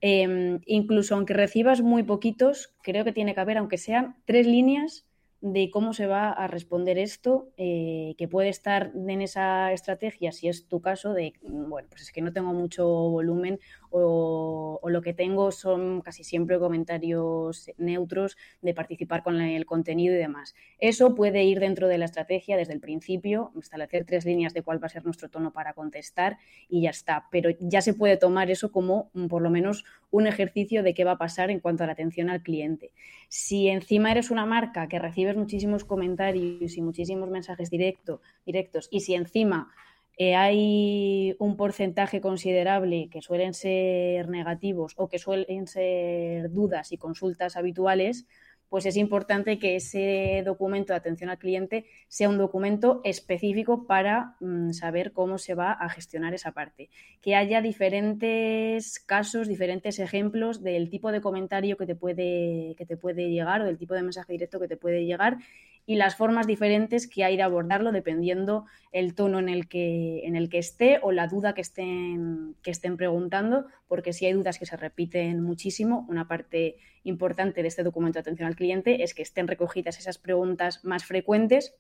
[0.00, 5.05] Em, incluso aunque recibas muy poquitos, creo que tiene que haber, aunque sean tres líneas
[5.40, 10.48] de cómo se va a responder esto, eh, que puede estar en esa estrategia, si
[10.48, 15.14] es tu caso, de, bueno, pues es que no tengo mucho volumen o, lo que
[15.14, 20.54] tengo son casi siempre comentarios neutros de participar con el contenido y demás.
[20.78, 24.82] Eso puede ir dentro de la estrategia desde el principio, establecer tres líneas de cuál
[24.82, 27.26] va a ser nuestro tono para contestar y ya está.
[27.30, 31.04] Pero ya se puede tomar eso como mm, por lo menos un ejercicio de qué
[31.04, 32.92] va a pasar en cuanto a la atención al cliente.
[33.28, 39.00] Si encima eres una marca que recibes muchísimos comentarios y muchísimos mensajes directo, directos y
[39.00, 39.72] si encima
[40.18, 46.96] eh, hay un porcentaje considerable que suelen ser negativos o que suelen ser dudas y
[46.96, 48.26] consultas habituales,
[48.68, 54.36] pues es importante que ese documento de atención al cliente sea un documento específico para
[54.40, 56.90] mm, saber cómo se va a gestionar esa parte.
[57.20, 62.96] Que haya diferentes casos, diferentes ejemplos del tipo de comentario que te puede, que te
[62.96, 65.38] puede llegar o del tipo de mensaje directo que te puede llegar
[65.86, 70.34] y las formas diferentes que hay de abordarlo dependiendo el tono en el que, en
[70.34, 74.58] el que esté o la duda que estén, que estén preguntando, porque si hay dudas
[74.58, 79.14] que se repiten muchísimo, una parte importante de este documento de atención al cliente es
[79.14, 81.74] que estén recogidas esas preguntas más frecuentes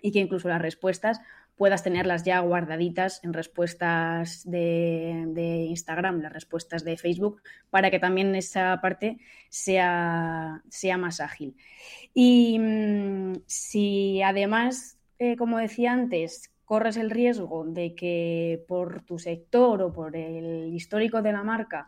[0.00, 1.20] y que incluso las respuestas
[1.56, 8.34] puedas tenerlas ya guardaditas en respuestas de, Instagram, las respuestas de Facebook, para que también
[8.34, 11.56] esa parte sea, sea más ágil.
[12.14, 19.18] Y mm, si además, eh, como decía antes, corres el riesgo de que por tu
[19.18, 21.86] sector o por el histórico de la marca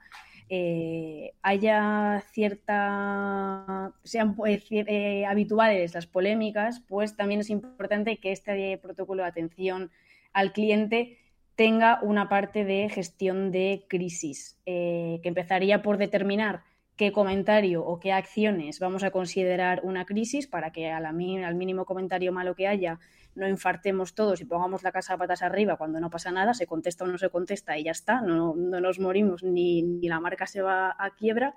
[0.48, 8.78] eh, haya cierta, sean pues, eh, habituales las polémicas, pues también es importante que este
[8.78, 9.90] protocolo de atención
[10.32, 11.18] al cliente
[11.56, 16.62] tenga una parte de gestión de crisis, eh, que empezaría por determinar
[16.96, 22.32] qué comentario o qué acciones vamos a considerar una crisis para que al mínimo comentario
[22.32, 23.00] malo que haya
[23.34, 26.66] no infartemos todos y pongamos la casa a patas arriba cuando no pasa nada, se
[26.66, 30.62] contesta o no se contesta y ya está, no, nos morimos ni, la marca se
[30.62, 31.54] va a quiebra.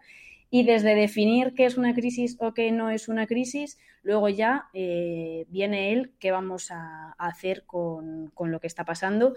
[0.49, 4.69] Y desde definir qué es una crisis o qué no es una crisis, luego ya
[4.73, 9.33] eh, viene él qué vamos a, hacer con, con, lo que está pasando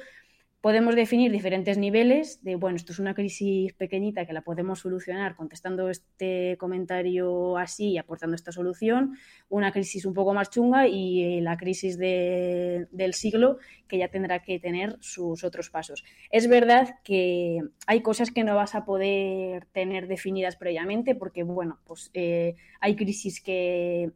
[0.61, 5.35] podemos definir diferentes niveles de, bueno, esto es una crisis pequeñita que la podemos solucionar
[5.35, 9.17] contestando este comentario así y aportando esta solución,
[9.49, 14.43] una crisis un poco más chunga y eh, la crisis del siglo que ya tendrá
[14.43, 16.05] que tener sus otros pasos.
[16.31, 21.79] Es verdad que hay cosas que no vas a poder tener definidas previamente porque, bueno,
[21.87, 24.13] pues eh, hay crisis que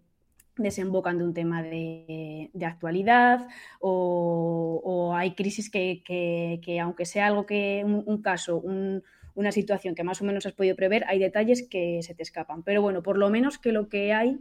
[0.56, 3.46] desembocan de un tema de, actualidad
[3.80, 4.63] o,
[5.14, 8.62] hay crisis que, aunque sea algo que un, caso,
[9.34, 12.62] una situación que más o menos has podido prever, hay detalles que se te escapan.
[12.62, 14.38] Pero bueno, por lo menos que lo que hay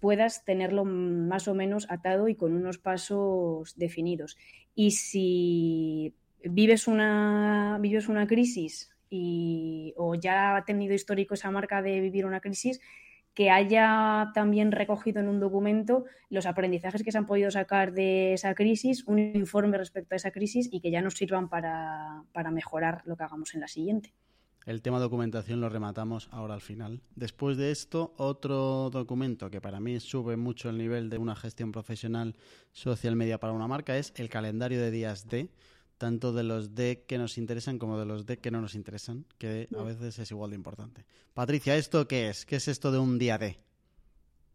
[0.00, 4.36] puedas tenerlo más o menos atado y con unos pasos definidos.
[4.74, 11.82] Y si vives una, vives una crisis y, o ya ha tenido histórico esa marca
[11.82, 12.80] de vivir una crisis,
[13.40, 18.34] que haya también recogido en un documento los aprendizajes que se han podido sacar de
[18.34, 22.22] esa crisis, un informe respecto a esa crisis y que ya nos sirvan para,
[22.52, 24.12] mejorar lo que hagamos en la siguiente.
[24.66, 27.00] El tema documentación lo rematamos ahora al final.
[27.16, 31.72] Después de esto, otro documento que para mí sube mucho el nivel de una gestión
[31.72, 32.36] profesional
[32.72, 35.48] social media para una marca es el calendario de días de
[36.00, 39.26] tanto de los D que nos interesan como de los D que no nos interesan,
[39.36, 41.04] que a veces es igual de importante.
[41.34, 42.46] Patricia, ¿esto qué es?
[42.46, 43.58] ¿Qué es esto de un día D?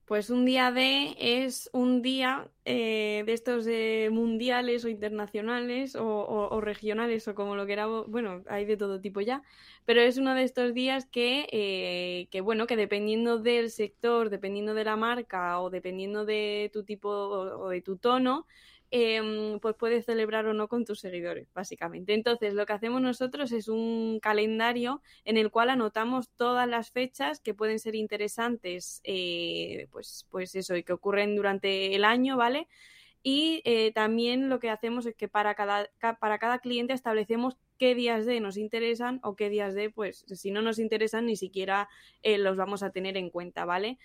[0.05, 3.67] Pues un día D es un día eh, de estos
[4.11, 9.43] mundiales o internacionales o, regionales o como lo queramos, bueno, hay de todo tipo ya,
[9.85, 14.73] pero es uno de estos días que, eh, que, bueno, que dependiendo del sector, dependiendo
[14.73, 18.47] de la marca o dependiendo de tu tipo o de tu tono,
[18.91, 22.13] Em, pues puedes celebrar o no con tus seguidores, básicamente.
[22.13, 27.39] Entonces, lo que hacemos nosotros es un calendario en el cual anotamos todas las fechas
[27.41, 32.67] que pueden ser interesantes, eh, pues, pues eso, y que ocurren durante el año, ¿vale?
[33.23, 37.95] Y eh, también lo que hacemos es que para cada, para cada cliente establecemos qué
[37.95, 41.89] días de nos interesan o qué días de, pues, si no nos interesan, ni siquiera
[42.21, 43.97] eh, los vamos a tener en cuenta, ¿vale?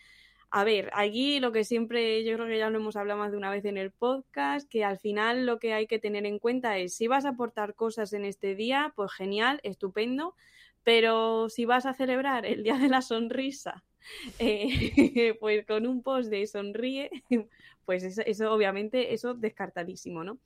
[0.52, 3.36] A ver, aquí lo que siempre, yo creo que ya lo hemos hablado más de
[3.36, 6.76] una vez en el podcast, que al final lo que hay que tener en cuenta
[6.78, 10.34] es si vas a aportar cosas en este día, pues genial, estupendo,
[10.82, 13.84] pero si vas a celebrar el Día de la Sonrisa,
[14.40, 17.10] eh, pues con un post de sonríe,
[17.84, 20.40] pues eso, eso obviamente, eso descartadísimo, ¿no?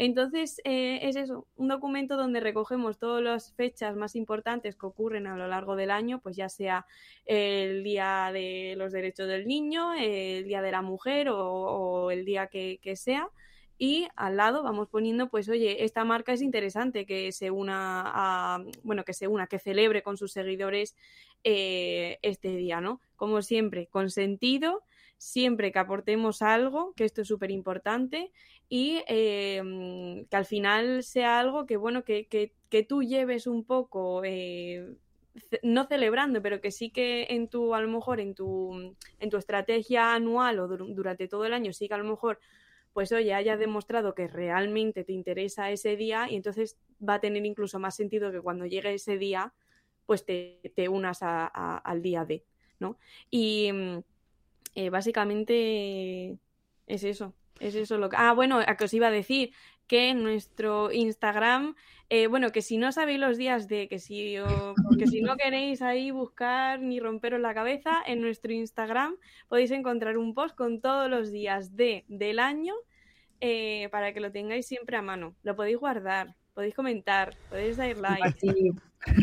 [0.00, 5.26] Entonces, eh, es eso, un documento donde recogemos todas las fechas más importantes que ocurren
[5.26, 6.86] a lo largo del año, pues ya sea
[7.26, 12.46] el Día de los Derechos del Niño, el Día de la Mujer o, el día
[12.46, 13.28] que, sea.
[13.76, 18.64] Y al lado vamos poniendo, pues, oye, esta marca es interesante que se una a,
[18.84, 20.94] bueno, que se una, que celebre con sus seguidores
[21.42, 23.00] eh, este día, ¿no?
[23.16, 24.84] Como siempre, con sentido
[25.18, 28.32] siempre que aportemos algo, que esto es súper importante,
[28.68, 34.22] y em, que al final sea algo que, bueno, que, que, tú lleves un poco,
[34.24, 34.94] eh,
[35.62, 39.36] no celebrando, pero que sí que en tu, a lo mejor en tu, en tu
[39.36, 42.38] estrategia anual o durante todo el año, sí que a lo mejor
[42.92, 47.46] pues oye, hayas demostrado que realmente te interesa ese día y entonces va a tener
[47.46, 49.52] incluso más sentido que cuando llegue ese día,
[50.04, 52.44] pues te, te unas al día de,
[52.80, 52.98] ¿no?
[53.30, 53.70] Y,
[54.78, 56.38] eh, básicamente
[56.86, 57.34] es eso.
[57.58, 58.16] Es eso lo que.
[58.16, 59.50] Ah, bueno, a que os iba a decir
[59.88, 61.74] que en nuestro Instagram,
[62.10, 64.36] eh, bueno, que si no sabéis los días de que si,
[64.96, 69.16] que si no queréis ahí buscar ni romperos la cabeza, en nuestro Instagram
[69.48, 72.74] podéis encontrar un post con todos los días de del año
[73.40, 75.34] eh, para que lo tengáis siempre a mano.
[75.42, 78.78] Lo podéis guardar, podéis comentar, podéis dar like.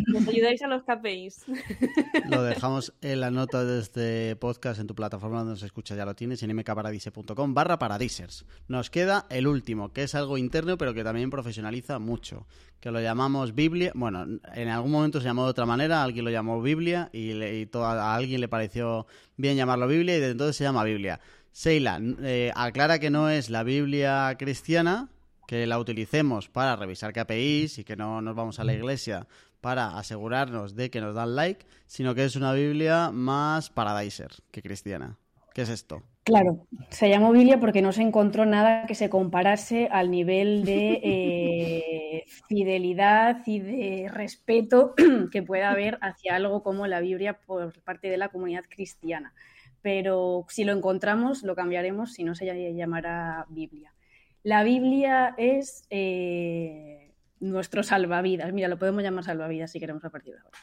[0.07, 1.45] Nos ayudáis a los KPIs.
[2.29, 6.05] Lo dejamos en la nota de este podcast en tu plataforma donde nos escucha, ya
[6.05, 8.45] lo tienes, en mkparadise.com barra paradisers.
[8.67, 12.47] Nos queda el último, que es algo interno, pero que también profesionaliza mucho,
[12.79, 13.91] que lo llamamos Biblia.
[13.95, 17.31] Bueno, en algún momento se llamó de otra manera, alguien lo llamó Biblia y,
[17.73, 19.07] a alguien le pareció
[19.37, 21.19] bien llamarlo Biblia y desde entonces se llama Biblia.
[21.51, 25.09] Seila, eh, aclara que no es la Biblia cristiana,
[25.47, 29.27] que la utilicemos para revisar KPIs y que no nos vamos a la iglesia
[29.65, 34.61] para asegurarnos de que nos dan like, sino que es una Biblia más paradiser que
[34.61, 35.17] cristiana.
[35.55, 36.03] ¿Qué es esto?
[36.23, 40.99] Claro, se llamó Biblia porque no se encontró nada que se comparase al nivel de
[41.01, 44.93] eh, fidelidad y de respeto
[45.31, 49.33] que pueda haber hacia algo como la Biblia por parte de la comunidad cristiana.
[49.81, 52.45] Pero si lo encontramos, lo cambiaremos, si no se
[52.75, 53.95] llamará Biblia.
[54.43, 57.04] La Biblia es eh,
[57.51, 58.51] nuestro salvavidas.
[58.53, 60.57] Mira, lo podemos llamar salvavidas si queremos a partir de ahora.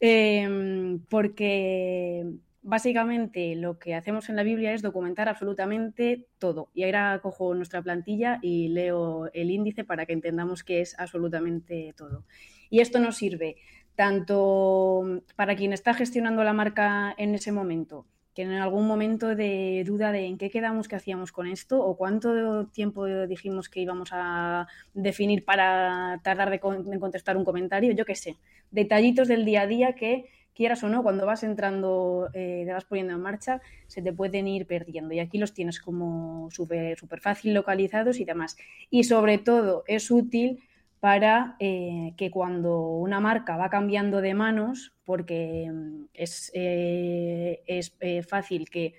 [0.00, 2.26] Em, porque
[2.62, 6.70] básicamente lo que hacemos en la Biblia es documentar absolutamente todo.
[6.74, 11.94] Y ahora cojo nuestra plantilla y leo el índice para que entendamos qué es absolutamente
[11.96, 12.24] todo.
[12.70, 13.56] Y esto nos sirve
[13.94, 19.84] tanto para quien está gestionando la marca en ese momento, que en algún momento de
[19.86, 24.10] duda de en qué quedamos, qué hacíamos con esto o cuánto tiempo dijimos que íbamos
[24.12, 28.36] a definir para tardar de, contestar un comentario, yo qué sé,
[28.70, 32.84] detallitos del día a día que quieras o no, cuando vas entrando, eh, te vas
[32.84, 35.12] poniendo en marcha, se te pueden ir perdiendo.
[35.14, 38.56] Y aquí los tienes como súper super fácil localizados y demás.
[38.88, 40.62] Y sobre todo es útil
[41.04, 47.94] para eh, que cuando una marca va cambiando de manos, porque mm, es, eh, es
[48.00, 48.94] eh, fácil que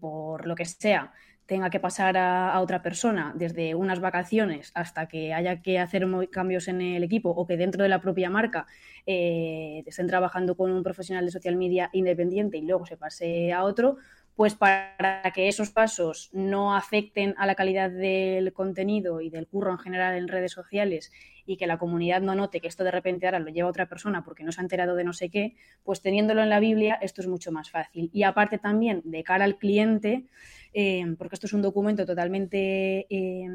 [0.00, 1.12] por lo que sea
[1.46, 6.66] tenga que pasar a, otra persona desde unas vacaciones hasta que haya que hacer cambios
[6.66, 8.66] en el equipo o que dentro de la propia marca
[9.06, 13.98] estén trabajando con un profesional de social media independiente y luego se pase a otro,
[14.36, 19.70] pues para que esos pasos no afecten a la calidad del contenido y del curro
[19.70, 21.12] en general en redes sociales
[21.46, 24.24] y que la comunidad no note que esto de repente ahora lo lleva otra persona
[24.24, 25.54] porque no se ha enterado de no sé qué,
[25.84, 28.10] pues teniéndolo en la Biblia esto es mucho más fácil.
[28.12, 30.24] Y aparte también de cara al cliente,
[30.72, 33.46] eh, porque esto es un documento totalmente eh,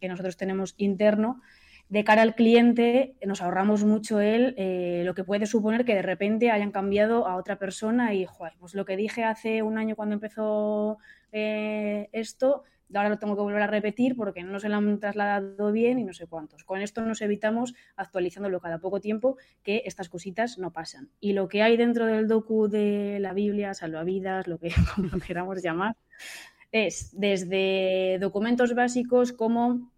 [0.00, 1.40] que nosotros tenemos interno,
[1.88, 6.02] de cara al cliente nos ahorramos mucho él eh, lo que puede suponer que de
[6.02, 8.26] repente hayan cambiado a otra persona y,
[8.58, 10.98] pues lo que dije hace un año cuando empezó
[11.32, 12.64] eh, esto,
[12.94, 16.04] ahora lo tengo que volver a repetir porque no se lo han trasladado bien y
[16.04, 16.64] no sé cuántos.
[16.64, 21.10] Con esto nos evitamos, actualizándolo cada poco tiempo, que estas cositas no pasan.
[21.20, 25.62] Y lo que hay dentro del docu de la Biblia, salvavidas, lo que como queramos
[25.62, 25.96] llamar,
[26.72, 29.90] es desde documentos básicos como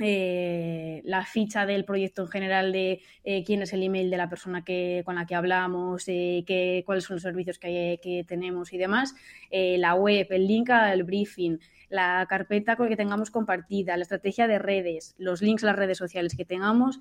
[0.00, 4.28] eh, la ficha del proyecto en general de eh, quién es el email de la
[4.28, 9.14] persona que, con la que hablamos, eh, cuáles son los servicios que, tenemos y demás,
[9.50, 15.14] la web, el link al briefing, la carpeta que tengamos compartida, la estrategia de redes,
[15.18, 17.00] los links a las redes sociales que tengamos,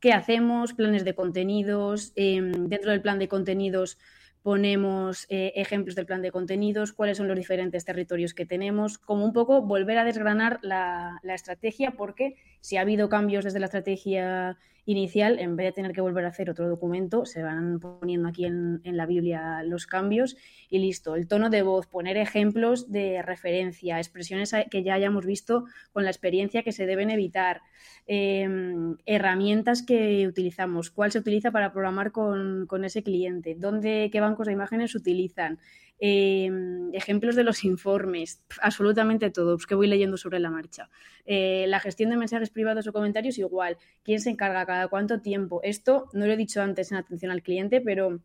[0.00, 3.98] qué hacemos, planes de contenidos, em, dentro del plan de contenidos
[4.46, 9.24] ponemos eh, ejemplos del plan de contenidos, cuáles son los diferentes territorios que tenemos, como
[9.24, 12.36] un poco volver a desgranar la, la, estrategia, porque
[12.66, 16.30] si ha habido cambios desde la estrategia inicial, en vez de tener que volver a
[16.30, 20.36] hacer otro documento, se van poniendo aquí en, la Biblia los cambios
[20.68, 21.14] y listo.
[21.14, 26.10] El tono de voz, poner ejemplos de referencia, expresiones que ya hayamos visto con la
[26.10, 27.62] experiencia que se deben evitar,
[28.08, 34.18] em, herramientas que utilizamos, cuál se utiliza para programar con, con ese cliente, dónde, qué
[34.18, 35.60] bancos de imágenes utilizan,
[35.98, 40.90] Em, ejemplos de los informes, absolutamente todo, que voy leyendo sobre la marcha.
[41.24, 45.60] Eh, la gestión de mensajes privados o comentarios igual, quién se encarga, cada cuánto tiempo.
[45.62, 48.20] Esto no lo he dicho antes en atención al cliente, pero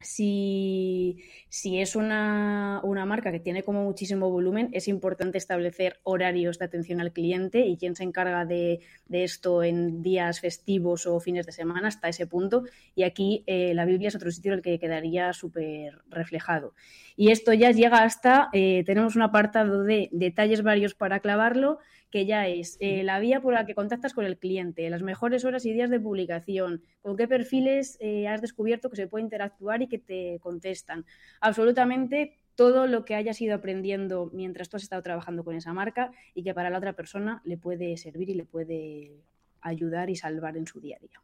[0.00, 1.16] si,
[1.64, 7.12] es una, marca que tiene como muchísimo volumen, es importante establecer horarios de atención al
[7.12, 8.80] cliente y quién se encarga de,
[9.10, 12.64] esto en días festivos o fines de semana hasta ese punto.
[12.94, 16.74] Y aquí eh, la Biblia es otro sitio en el que quedaría súper reflejado.
[17.16, 21.80] Y esto ya llega hasta, eh, tenemos un apartado de detalles varios para clavarlo
[22.10, 25.44] que ya es eh, la vía por la que contactas con el cliente, las mejores
[25.44, 29.82] horas y días de publicación, con qué perfiles eh, has descubierto que se puede interactuar
[29.82, 31.04] y que te contestan.
[31.40, 36.10] Absolutamente todo lo que hayas ido aprendiendo mientras tú has estado trabajando con esa marca
[36.34, 39.12] y que para la otra persona le puede servir y le puede
[39.60, 41.22] ayudar y salvar en su día a día.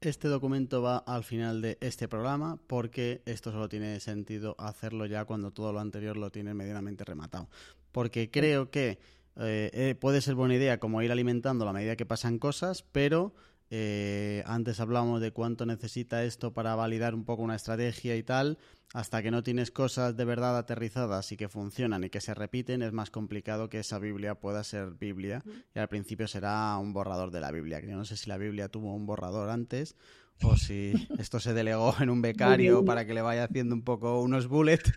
[0.00, 5.24] Este documento va al final de este programa porque esto solo tiene sentido hacerlo ya
[5.26, 7.48] cuando todo lo anterior lo tiene medianamente rematado.
[7.92, 8.98] Porque creo que
[9.36, 13.34] eh, eh, puede ser buena idea como ir alimentando a medida que pasan cosas, pero
[13.74, 18.58] eh, antes hablamos de cuánto necesita esto para validar un poco una estrategia y tal.
[18.92, 22.82] Hasta que no tienes cosas de verdad aterrizadas y que funcionan y que se repiten,
[22.82, 25.42] es más complicado que esa Biblia pueda ser Biblia.
[25.74, 27.80] Y al principio será un borrador de la Biblia.
[27.80, 29.96] Yo no sé si la Biblia tuvo un borrador antes
[30.42, 34.20] o si esto se delegó en un becario para que le vaya haciendo un poco
[34.20, 34.92] unos bullets,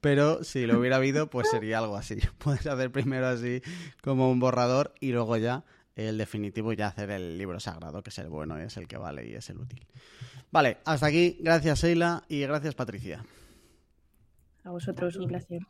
[0.00, 2.18] pero si lo hubiera habido, pues sería algo así.
[2.38, 3.62] Puedes hacer primero así
[4.02, 5.64] como un borrador y luego ya
[5.94, 9.26] el definitivo ya hacer el libro sagrado, que es el bueno, es el que vale
[9.28, 9.86] y es el útil.
[10.50, 11.38] Vale, hasta aquí.
[11.40, 13.24] Gracias, Sheila, y gracias, Patricia.
[14.64, 15.62] A vosotros, un placer.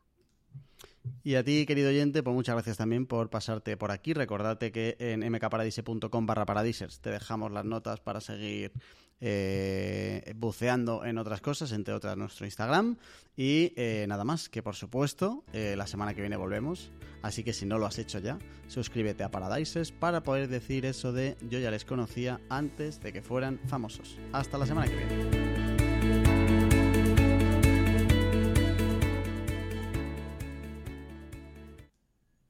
[1.23, 4.15] Y a ti, querido oyente, pues muchas gracias también por pasarte por aquí.
[4.15, 8.73] Recordate que en mkparadise.com barra paradisers te dejamos las notas para seguir
[9.21, 12.97] eh, buceando en otras cosas, entre otras nuestro Instagram.
[13.37, 16.91] Y eh, nada más, que por supuesto, eh, la semana que viene volvemos.
[17.23, 18.39] Así que si no lo has hecho ya,
[18.69, 23.23] suscríbete a Paradises para poder decir eso de yo ya les conocía antes de que
[23.23, 24.17] fueran famosos.
[24.33, 25.46] Hasta la semana que viene.